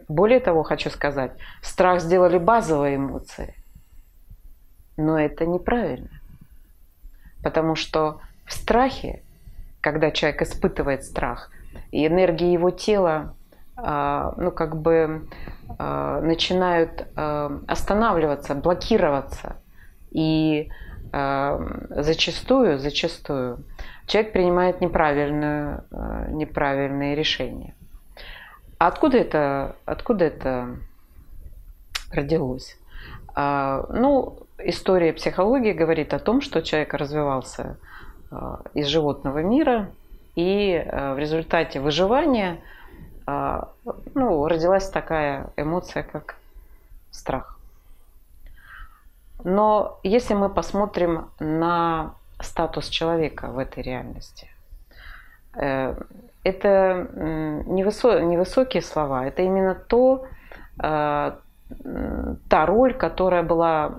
более 0.09 0.39
того, 0.39 0.61
хочу 0.61 0.91
сказать, 0.91 1.31
страх 1.63 2.01
сделали 2.01 2.37
базовой 2.37 2.97
эмоцией. 2.97 3.55
Но 4.95 5.19
это 5.19 5.47
неправильно. 5.47 6.21
Потому 7.41 7.73
что 7.73 8.21
в 8.45 8.53
страхе, 8.53 9.23
когда 9.81 10.11
человек 10.11 10.43
испытывает 10.43 11.03
страх, 11.03 11.49
и 11.89 12.05
энергии 12.05 12.51
его 12.51 12.69
тела 12.69 13.33
ну, 13.75 14.51
как 14.51 14.79
бы 14.79 15.27
а, 15.79 16.21
начинают 16.21 17.07
а, 17.15 17.59
останавливаться, 17.67 18.55
блокироваться. 18.55 19.57
И 20.11 20.69
зачастую, 21.13 22.79
зачастую 22.79 23.65
человек 24.11 24.33
принимает 24.33 24.81
неправильное, 24.81 25.83
э, 25.91 26.31
неправильные 26.31 27.15
решения. 27.15 27.75
А 28.77 28.87
откуда 28.87 29.17
это, 29.17 29.75
откуда 29.85 30.25
это 30.25 30.77
родилось? 32.11 32.77
А, 33.35 33.85
ну, 33.89 34.39
история 34.57 35.13
психологии 35.13 35.71
говорит 35.71 36.13
о 36.13 36.19
том, 36.19 36.41
что 36.41 36.61
человек 36.61 36.93
развивался 36.93 37.77
а, 38.31 38.61
из 38.73 38.87
животного 38.87 39.39
мира, 39.43 39.91
и 40.35 40.73
а, 40.75 41.13
в 41.13 41.19
результате 41.19 41.79
выживания 41.79 42.59
ну, 44.13 44.47
родилась 44.47 44.89
такая 44.89 45.49
эмоция, 45.57 46.03
как 46.03 46.35
страх. 47.11 47.59
Но 49.43 49.99
если 50.03 50.35
мы 50.35 50.49
посмотрим 50.49 51.29
на 51.39 52.13
статус 52.39 52.87
человека 52.89 53.47
в 53.47 53.57
этой 53.57 53.83
реальности, 53.83 54.47
э, 55.55 55.95
это 56.43 57.07
невысокие 57.67 58.81
слова, 58.81 59.25
это 59.25 59.43
именно 59.43 59.75
то, 59.75 60.25
та 60.77 62.65
роль, 62.65 62.93
которая 62.93 63.43
была 63.43 63.93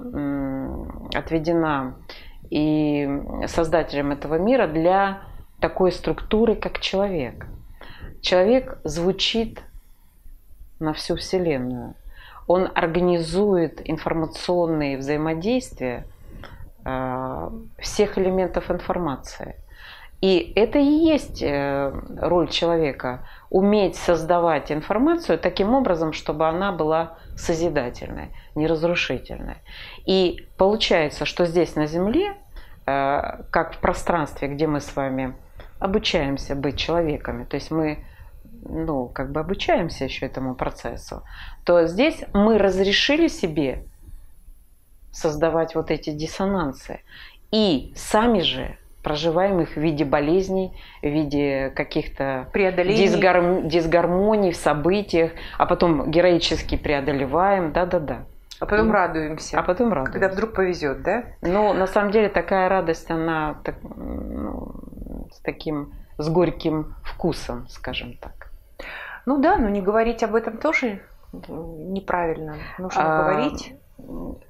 отведена 1.14 1.94
и 2.50 3.08
создателем 3.46 4.12
этого 4.12 4.34
мира 4.36 4.66
для 4.66 5.22
такой 5.60 5.92
структуры, 5.92 6.54
как 6.54 6.80
человек. 6.80 7.46
Человек 8.22 8.78
звучит 8.84 9.60
на 10.78 10.94
всю 10.94 11.16
Вселенную. 11.16 11.94
Он 12.46 12.70
организует 12.74 13.82
информационные 13.84 14.96
взаимодействия 14.96 16.06
э, 16.84 17.50
всех 17.78 18.18
элементов 18.18 18.70
информации. 18.70 19.56
И 20.20 20.52
это 20.54 20.78
и 20.78 20.84
есть 20.84 21.42
э, 21.42 21.92
роль 22.16 22.48
человека– 22.48 23.26
уметь 23.50 23.96
создавать 23.96 24.72
информацию 24.72 25.38
таким 25.38 25.74
образом, 25.74 26.14
чтобы 26.14 26.48
она 26.48 26.72
была 26.72 27.18
созидательной, 27.36 28.28
не 28.54 28.66
разрушительной. 28.66 29.56
И 30.06 30.46
получается, 30.56 31.26
что 31.26 31.44
здесь 31.44 31.74
на 31.74 31.86
Земле, 31.86 32.34
э, 32.86 33.42
как 33.50 33.74
в 33.74 33.78
пространстве, 33.78 34.48
где 34.48 34.66
мы 34.66 34.80
с 34.80 34.96
вами 34.96 35.34
обучаемся 35.78 36.54
быть 36.54 36.78
человеками, 36.78 37.44
то 37.44 37.56
есть 37.56 37.70
мы 37.70 38.04
ну, 38.62 39.08
как 39.08 39.32
бы 39.32 39.40
обучаемся 39.40 40.04
еще 40.04 40.26
этому 40.26 40.54
процессу, 40.54 41.22
то 41.64 41.86
здесь 41.86 42.24
мы 42.32 42.58
разрешили 42.58 43.28
себе 43.28 43.84
создавать 45.12 45.74
вот 45.74 45.90
эти 45.90 46.10
диссонансы. 46.10 47.00
И 47.50 47.92
сами 47.94 48.40
же 48.40 48.76
проживаем 49.02 49.60
их 49.60 49.70
в 49.70 49.76
виде 49.76 50.04
болезней, 50.04 50.72
в 51.02 51.06
виде 51.06 51.70
каких-то 51.74 52.48
дисгарм... 52.54 53.68
дисгармоний 53.68 54.52
в 54.52 54.56
событиях, 54.56 55.32
а 55.58 55.66
потом 55.66 56.10
героически 56.10 56.76
преодолеваем, 56.76 57.72
да-да-да. 57.72 58.24
А 58.60 58.66
потом 58.66 58.90
и... 58.90 58.92
радуемся. 58.92 59.58
А 59.58 59.62
потом 59.62 59.92
радуемся. 59.92 60.12
Когда 60.12 60.28
вдруг 60.28 60.54
повезет, 60.54 61.02
да? 61.02 61.24
Ну, 61.42 61.72
на 61.72 61.88
самом 61.88 62.12
деле 62.12 62.28
такая 62.28 62.68
радость, 62.68 63.10
она 63.10 63.56
так, 63.64 63.74
ну, 63.82 64.72
с 65.32 65.40
таким, 65.40 65.92
с 66.18 66.28
горьким 66.28 66.94
вкусом, 67.02 67.66
скажем 67.68 68.16
так. 68.18 68.41
Ну 69.26 69.38
да, 69.38 69.56
но 69.56 69.68
не 69.68 69.80
говорить 69.80 70.22
об 70.22 70.34
этом 70.34 70.58
тоже 70.58 71.00
неправильно. 71.32 72.56
Нужно 72.78 73.02
а, 73.02 73.22
говорить. 73.22 73.74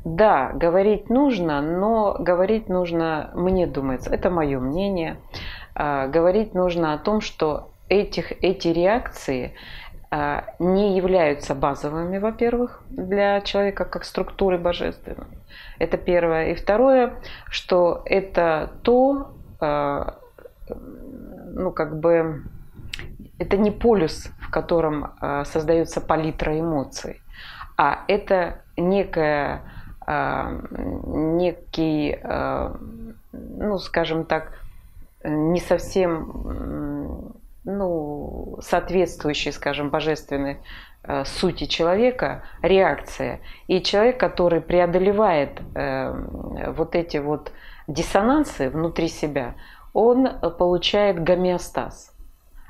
Да, 0.04 0.50
говорить 0.54 1.10
нужно, 1.10 1.60
но 1.60 2.16
говорить 2.18 2.68
нужно, 2.68 3.30
мне 3.34 3.66
думается, 3.66 4.10
это 4.10 4.30
мое 4.30 4.58
мнение, 4.58 5.18
а, 5.74 6.06
говорить 6.08 6.54
нужно 6.54 6.94
о 6.94 6.98
том, 6.98 7.20
что 7.20 7.68
этих, 7.88 8.32
эти 8.42 8.68
реакции 8.68 9.54
а, 10.10 10.44
не 10.58 10.96
являются 10.96 11.54
базовыми, 11.54 12.18
во-первых, 12.18 12.82
для 12.90 13.40
человека 13.40 13.84
как 13.84 14.04
структуры 14.04 14.58
божественной. 14.58 15.26
Это 15.78 15.96
первое. 15.96 16.50
И 16.50 16.54
второе, 16.54 17.14
что 17.48 18.02
это 18.04 18.72
то, 18.82 19.32
а, 19.60 20.18
ну 20.68 21.70
как 21.72 21.98
бы, 21.98 22.42
это 23.38 23.56
не 23.56 23.70
полюс, 23.70 24.30
котором 24.52 25.14
создается 25.44 26.00
палитра 26.00 26.58
эмоций, 26.60 27.22
а 27.76 28.04
это 28.06 28.62
некая, 28.76 29.62
э, 30.06 30.60
некий, 31.06 32.18
э, 32.22 32.74
ну, 33.32 33.78
скажем 33.78 34.24
так, 34.24 34.52
не 35.24 35.60
совсем 35.60 37.34
ну, 37.64 38.58
соответствующий, 38.60 39.52
скажем, 39.52 39.90
божественной 39.90 40.58
э, 41.04 41.24
сути 41.24 41.66
человека, 41.66 42.42
реакция. 42.60 43.40
И 43.68 43.80
человек, 43.82 44.18
который 44.18 44.60
преодолевает 44.60 45.60
э, 45.74 46.72
вот 46.72 46.96
эти 46.96 47.18
вот 47.18 47.52
диссонансы 47.86 48.68
внутри 48.68 49.08
себя, 49.08 49.54
он 49.92 50.28
получает 50.58 51.22
гомеостаз. 51.22 52.11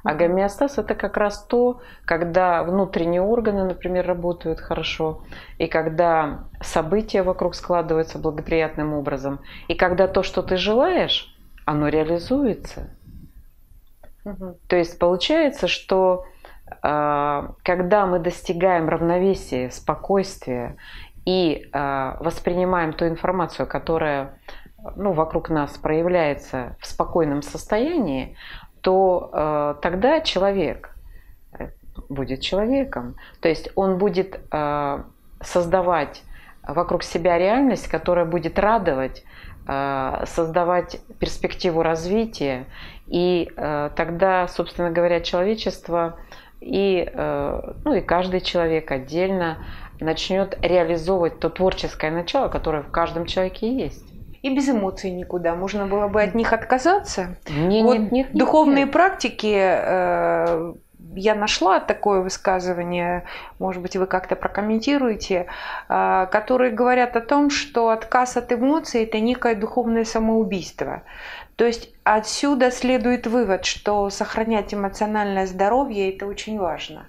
А 0.05 0.15
гомеостаз 0.15 0.79
это 0.79 0.95
как 0.95 1.17
раз 1.17 1.45
то, 1.45 1.81
когда 2.05 2.65
внутренние 2.65 3.23
органы, 3.23 3.65
например, 3.65 4.07
работают 4.07 4.61
хорошо, 4.61 5.23
и 5.59 5.69
когда 5.69 6.49
события 6.61 7.23
вокруг 7.23 7.55
складываются 7.55 8.19
благоприятным 8.19 8.95
образом, 8.95 9.41
и 9.69 9.75
когда 9.75 10.09
то, 10.09 10.23
что 10.23 10.43
ты 10.43 10.57
желаешь, 10.57 11.33
оно 11.65 11.89
реализуется. 11.89 12.91
Угу. 14.25 14.59
То 14.67 14.77
есть 14.77 14.99
получается, 14.99 15.69
что 15.69 16.25
э, 16.83 17.49
когда 17.63 18.07
мы 18.07 18.19
достигаем 18.19 18.89
равновесия, 18.89 19.71
спокойствия 19.71 20.77
и 21.25 21.71
э, 21.73 22.17
воспринимаем 22.19 22.93
ту 22.93 23.07
информацию, 23.07 23.69
которая 23.69 24.39
ну, 24.97 25.13
вокруг 25.13 25.49
нас 25.49 25.79
проявляется 25.79 26.77
в 26.81 26.87
спокойном 26.87 27.43
состоянии, 27.43 28.37
то 28.83 29.31
э, 29.33 29.75
тогда 29.81 30.21
человек 30.21 30.91
э, 31.59 31.69
будет 32.09 32.41
человеком. 32.41 33.15
То 33.41 33.49
есть 33.49 33.71
он 33.75 33.97
будет 33.97 34.41
э, 34.51 35.03
создавать 35.41 36.23
вокруг 36.63 37.03
себя 37.03 37.39
реальность, 37.39 37.89
которая 37.89 38.25
будет 38.25 38.57
радовать, 38.57 39.25
создавать 39.67 41.01
перспективу 41.19 41.83
развития. 41.83 42.67
И 43.09 43.51
тогда, 43.57 44.47
собственно 44.47 44.93
говоря, 44.93 45.21
человечество 45.21 46.21
и, 46.61 47.11
ну, 47.85 47.95
и 47.95 48.01
каждый 48.01 48.43
человек 48.43 48.93
отдельно 48.93 49.59
начнет 49.99 50.57
реализовывать 50.63 51.41
то 51.41 51.51
творческое 51.51 52.13
начало, 52.13 52.47
которое 52.49 52.85
в 52.85 52.93
каждом 52.93 53.27
человеке 53.27 53.77
есть 53.77 54.12
и 54.43 54.55
без 54.55 54.69
эмоций 54.69 55.11
никуда. 55.11 55.55
Можно 55.55 55.87
было 55.87 56.09
бы 56.09 56.23
от 56.23 56.35
них 56.35 56.53
отказаться. 56.53 57.37
Не, 57.49 57.83
вот 57.83 57.99
нет, 57.99 58.13
нет, 58.13 58.29
духовные 58.33 58.85
нет. 58.85 58.93
практики 58.93 59.55
э, 59.57 60.75
я 61.15 61.35
нашла 61.35 61.81
такое 61.81 62.21
высказывание, 62.21 63.25
может 63.59 63.83
быть, 63.83 63.97
вы 63.97 64.07
как-то 64.07 64.35
прокомментируете, 64.37 65.47
э, 65.89 66.27
которые 66.31 66.73
говорят 66.73 67.17
о 67.17 67.21
том, 67.21 67.51
что 67.51 67.91
отказ 67.91 68.37
от 68.37 68.53
эмоций– 68.53 69.03
это 69.05 69.21
некое 69.21 69.55
духовное 69.55 70.05
самоубийство. 70.05 71.03
То 71.57 71.65
есть 71.65 71.95
отсюда 72.03 72.71
следует 72.71 73.27
вывод, 73.27 73.65
что 73.65 74.11
сохранять 74.11 74.75
эмоциональное 74.75 75.47
здоровье– 75.47 76.15
это 76.15 76.27
очень 76.27 76.59
важно. 76.59 77.07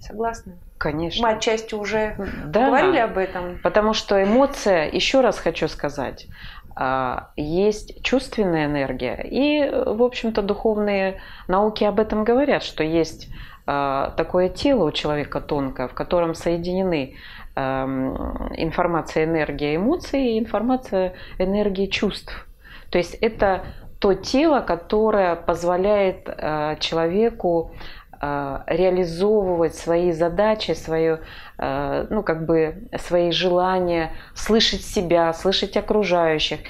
Согласны? 0.00 0.58
Конечно. 0.78 1.26
Мы 1.26 1.34
отчасти 1.34 1.74
уже 1.74 2.14
да, 2.46 2.66
говорили 2.66 2.98
об 2.98 3.18
этом. 3.18 3.58
Потому 3.62 3.92
что 3.92 4.22
эмоция, 4.22 4.88
еще 4.88 5.20
раз 5.20 5.38
хочу 5.38 5.66
сказать, 5.66 6.28
а, 6.76 7.30
есть 7.36 8.02
чувственная 8.02 8.66
энергия. 8.66 9.26
И, 9.28 9.68
в 9.68 10.02
общем-то, 10.02 10.42
духовные 10.42 11.20
науки 11.48 11.82
об 11.82 11.98
этом 11.98 12.22
говорят, 12.22 12.62
что 12.62 12.84
есть 12.84 13.28
а, 13.66 14.10
такое 14.16 14.48
тело 14.48 14.84
у 14.84 14.92
человека 14.92 15.40
тонкое, 15.40 15.88
в 15.88 15.94
котором 15.94 16.34
соединены 16.34 17.16
информация, 17.56 19.24
энергия 19.24 19.74
эмоций 19.74 20.34
и 20.34 20.38
информация, 20.38 21.14
энергия 21.38 21.88
чувств. 21.88 22.46
То 22.88 22.98
есть 22.98 23.14
это 23.14 23.64
то 23.98 24.14
тело, 24.14 24.60
которое 24.60 25.34
позволяет 25.34 26.28
а, 26.28 26.76
человеку 26.76 27.72
Э, 27.72 27.97
реализовывать 28.20 29.74
свои 29.74 30.12
задачи, 30.12 30.72
свое, 30.72 31.20
э, 31.58 32.06
ну, 32.10 32.22
как 32.22 32.46
бы 32.46 32.88
свои 32.98 33.30
желания, 33.30 34.12
слышать 34.34 34.82
себя, 34.82 35.32
слышать 35.32 35.76
окружающих. 35.76 36.60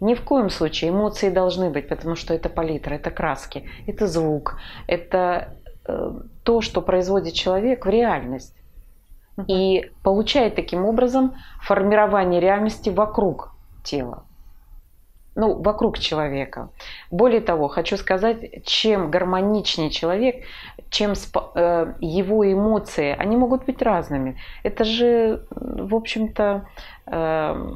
Ни 0.00 0.14
в 0.14 0.22
коем 0.22 0.50
случае 0.50 0.90
эмоции 0.90 1.30
должны 1.30 1.70
быть, 1.70 1.88
потому 1.88 2.16
что 2.16 2.34
это 2.34 2.48
палитра, 2.48 2.94
это 2.94 3.10
краски, 3.10 3.68
это 3.86 4.06
звук, 4.06 4.58
это 4.86 5.54
э, 5.86 6.12
то, 6.42 6.60
что 6.60 6.82
производит 6.82 7.34
человек 7.34 7.86
в 7.86 7.88
реальность. 7.88 8.54
И 9.48 9.90
получает 10.02 10.54
таким 10.54 10.86
образом 10.86 11.34
формирование 11.60 12.40
реальности 12.40 12.88
вокруг 12.88 13.54
тела 13.84 14.24
ну, 15.36 15.54
вокруг 15.62 15.98
человека. 15.98 16.70
Более 17.10 17.40
того, 17.40 17.68
хочу 17.68 17.96
сказать, 17.98 18.64
чем 18.64 19.10
гармоничнее 19.10 19.90
человек, 19.90 20.44
чем 20.90 21.12
э, 21.12 21.92
его 22.00 22.52
эмоции, 22.52 23.14
они 23.16 23.36
могут 23.36 23.66
быть 23.66 23.82
разными. 23.82 24.38
Это 24.62 24.84
же, 24.84 25.44
в 25.50 25.94
общем-то, 25.94 26.66
э, 27.06 27.72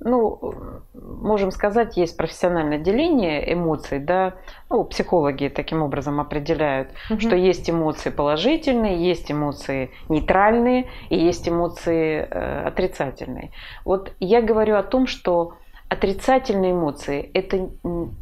ну, 0.00 0.54
можем 0.94 1.52
сказать, 1.52 1.96
есть 1.96 2.16
профессиональное 2.16 2.78
деление 2.78 3.52
эмоций, 3.52 4.00
да, 4.00 4.34
ну, 4.68 4.82
психологи 4.82 5.48
таким 5.48 5.82
образом 5.82 6.18
определяют, 6.18 6.88
угу. 7.08 7.20
что 7.20 7.36
есть 7.36 7.70
эмоции 7.70 8.10
положительные, 8.10 8.96
есть 8.96 9.30
эмоции 9.30 9.90
нейтральные 10.08 10.86
и 11.08 11.16
есть 11.16 11.48
эмоции 11.48 12.26
э, 12.28 12.66
отрицательные. 12.66 13.52
Вот 13.84 14.12
я 14.18 14.42
говорю 14.42 14.74
о 14.74 14.82
том, 14.82 15.06
что 15.06 15.54
Отрицательные 15.88 16.72
эмоции– 16.72 17.30
это 17.34 17.68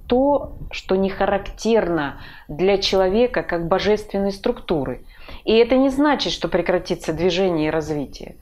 то, 0.06 0.52
что 0.70 0.96
не 0.96 1.08
характерно 1.08 2.20
для 2.46 2.76
человека 2.76 3.42
как 3.42 3.68
божественной 3.68 4.32
структуры. 4.32 5.02
И 5.44 5.54
это 5.54 5.76
не 5.76 5.88
значит, 5.88 6.32
что 6.32 6.48
прекратится 6.48 7.14
движение 7.14 7.68
и 7.68 7.70
развитие. 7.70 8.36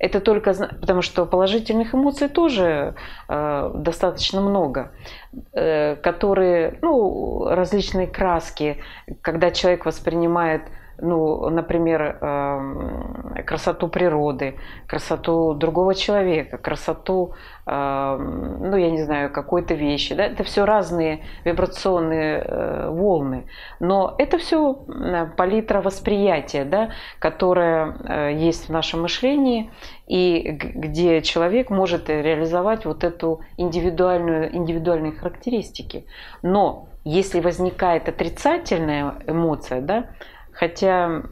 Это 0.00 0.20
только 0.20 0.52
потому, 0.52 1.02
что 1.02 1.24
положительных 1.24 1.94
эмоций 1.94 2.28
тоже 2.28 2.94
э, 3.28 3.70
достаточно 3.74 4.40
много, 4.40 4.90
э, 5.52 5.94
которые, 5.94 6.78
ну, 6.82 7.46
различные 7.48 8.08
краски, 8.08 8.82
когда 9.22 9.52
человек 9.52 9.86
воспринимает 9.86 10.62
ну, 10.98 11.48
например, 11.50 12.18
эм, 12.20 13.34
красоту 13.46 13.88
природы, 13.88 14.56
красоту 14.86 15.54
другого 15.54 15.94
человека, 15.94 16.58
красоту, 16.58 17.34
эм, 17.66 18.70
ну, 18.70 18.76
я 18.76 18.90
не 18.90 19.02
знаю, 19.02 19.30
какой-то 19.30 19.74
вещи. 19.74 20.14
Да? 20.14 20.26
Это 20.26 20.44
все 20.44 20.64
разные 20.64 21.24
вибрационные 21.44 22.38
э, 22.38 22.88
волны. 22.90 23.46
Но 23.80 24.14
это 24.18 24.38
все 24.38 24.74
палитра 25.36 25.80
восприятия, 25.80 26.64
да, 26.64 26.90
которая 27.18 27.96
э, 28.04 28.34
есть 28.34 28.68
в 28.68 28.72
нашем 28.72 29.02
мышлении, 29.02 29.70
и 30.06 30.50
где 30.50 31.22
человек 31.22 31.70
может 31.70 32.10
реализовать 32.10 32.84
вот 32.84 33.04
эту 33.04 33.40
индивидуальную, 33.56 34.54
индивидуальные 34.54 35.12
характеристики. 35.12 36.06
Но 36.42 36.88
если 37.04 37.40
возникает 37.40 38.08
отрицательная 38.08 39.16
эмоция, 39.26 39.80
да, 39.80 40.06
Хотя 40.54 41.22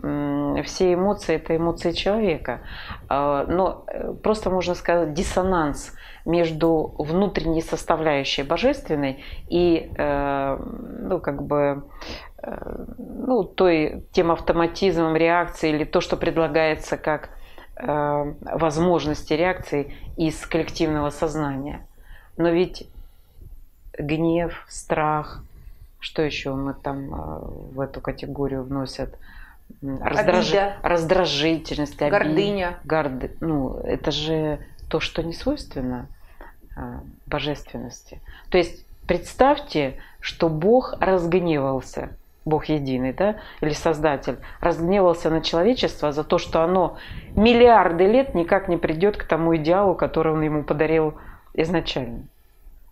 все 0.64 0.94
эмоции– 0.94 1.36
это 1.36 1.56
эмоции 1.56 1.92
человека. 1.92 2.60
А, 3.08 3.46
но 3.46 3.84
э, 3.86 4.14
просто 4.20 4.50
можно 4.50 4.74
сказать 4.74 5.14
диссонанс 5.14 5.94
между 6.24 6.94
внутренней 6.98 7.62
составляющей 7.62 8.42
божественной 8.42 9.24
и 9.48 9.90
э, 9.96 10.56
ну, 10.58 11.20
как 11.20 11.42
бы, 11.44 11.84
э, 12.42 12.84
ну, 12.98 13.44
той, 13.44 14.04
тем 14.12 14.32
автоматизмом 14.32 15.14
реакции 15.14 15.70
или 15.70 15.84
то, 15.84 16.00
что 16.00 16.16
предлагается 16.16 16.96
как 16.96 17.30
возможности 17.74 19.32
реакции 19.32 19.96
из 20.16 20.46
коллективного 20.46 21.08
сознания. 21.08 21.86
Но 22.36 22.50
ведь 22.50 22.86
гнев, 23.98 24.64
страх, 24.68 25.42
что 26.02 26.20
еще 26.22 26.52
мы 26.52 26.74
там 26.74 27.14
а, 27.14 27.38
в 27.40 27.80
эту 27.80 28.00
категорию 28.00 28.64
вносят? 28.64 29.16
Раздраж... 29.80 30.52
Раздражительность, 30.82 32.02
обид... 32.02 32.12
гордыня. 32.12 32.78
Горды... 32.84 33.36
Ну, 33.40 33.78
это 33.84 34.10
же 34.10 34.58
то, 34.90 34.98
что 34.98 35.22
не 35.22 35.32
свойственно 35.32 36.08
а, 36.76 37.02
божественности. 37.26 38.20
То 38.50 38.58
есть 38.58 38.84
представьте, 39.06 40.02
что 40.18 40.48
Бог 40.48 40.94
разгневался, 40.98 42.10
Бог 42.44 42.64
единый, 42.66 43.12
да, 43.12 43.36
или 43.60 43.72
Создатель, 43.72 44.38
разгневался 44.60 45.30
на 45.30 45.40
человечество 45.40 46.10
за 46.10 46.24
то, 46.24 46.38
что 46.38 46.62
оно 46.62 46.98
миллиарды 47.36 48.08
лет 48.08 48.34
никак 48.34 48.66
не 48.66 48.76
придет 48.76 49.16
к 49.16 49.24
тому 49.24 49.54
идеалу, 49.54 49.94
который 49.94 50.32
он 50.32 50.42
ему 50.42 50.64
подарил 50.64 51.14
изначально. 51.54 52.24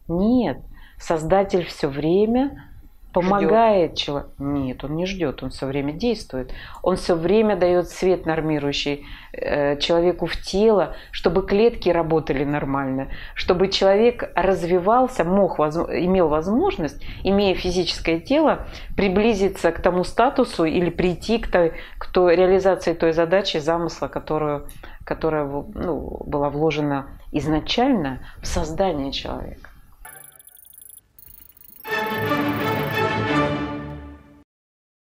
Нет, 0.06 0.58
Создатель 0.96 1.64
все 1.64 1.88
время 1.88 2.69
помогает 3.12 3.96
человеку. 3.96 4.30
Нет, 4.38 4.84
он 4.84 4.96
не 4.96 5.06
ждет, 5.06 5.42
он 5.42 5.50
все 5.50 5.66
время 5.66 5.92
действует. 5.92 6.52
Он 6.82 6.96
все 6.96 7.14
время 7.14 7.56
дает 7.56 7.88
свет 7.88 8.26
нормирующий 8.26 9.04
э, 9.32 9.76
человеку 9.78 10.26
в 10.26 10.36
тело, 10.36 10.94
чтобы 11.10 11.46
клетки 11.46 11.88
работали 11.88 12.44
нормально, 12.44 13.08
чтобы 13.34 13.68
человек 13.68 14.30
развивался, 14.34 15.24
мог, 15.24 15.58
имел 15.58 16.28
возможность, 16.28 17.02
имея 17.24 17.54
физическое 17.54 18.20
тело, 18.20 18.66
приблизиться 18.96 19.72
к 19.72 19.80
тому 19.80 20.04
статусу 20.04 20.64
или 20.64 20.90
прийти 20.90 21.38
к 21.38 21.48
той, 21.50 21.72
к 21.98 22.06
той 22.06 22.36
реализации 22.36 22.94
той 22.94 23.12
задачи, 23.12 23.58
замысла, 23.58 24.08
которую, 24.08 24.68
которая 25.04 25.44
ну, 25.44 26.22
была 26.26 26.50
вложена 26.50 27.06
изначально 27.32 28.20
в 28.40 28.46
создание 28.46 29.12
человека. 29.12 29.70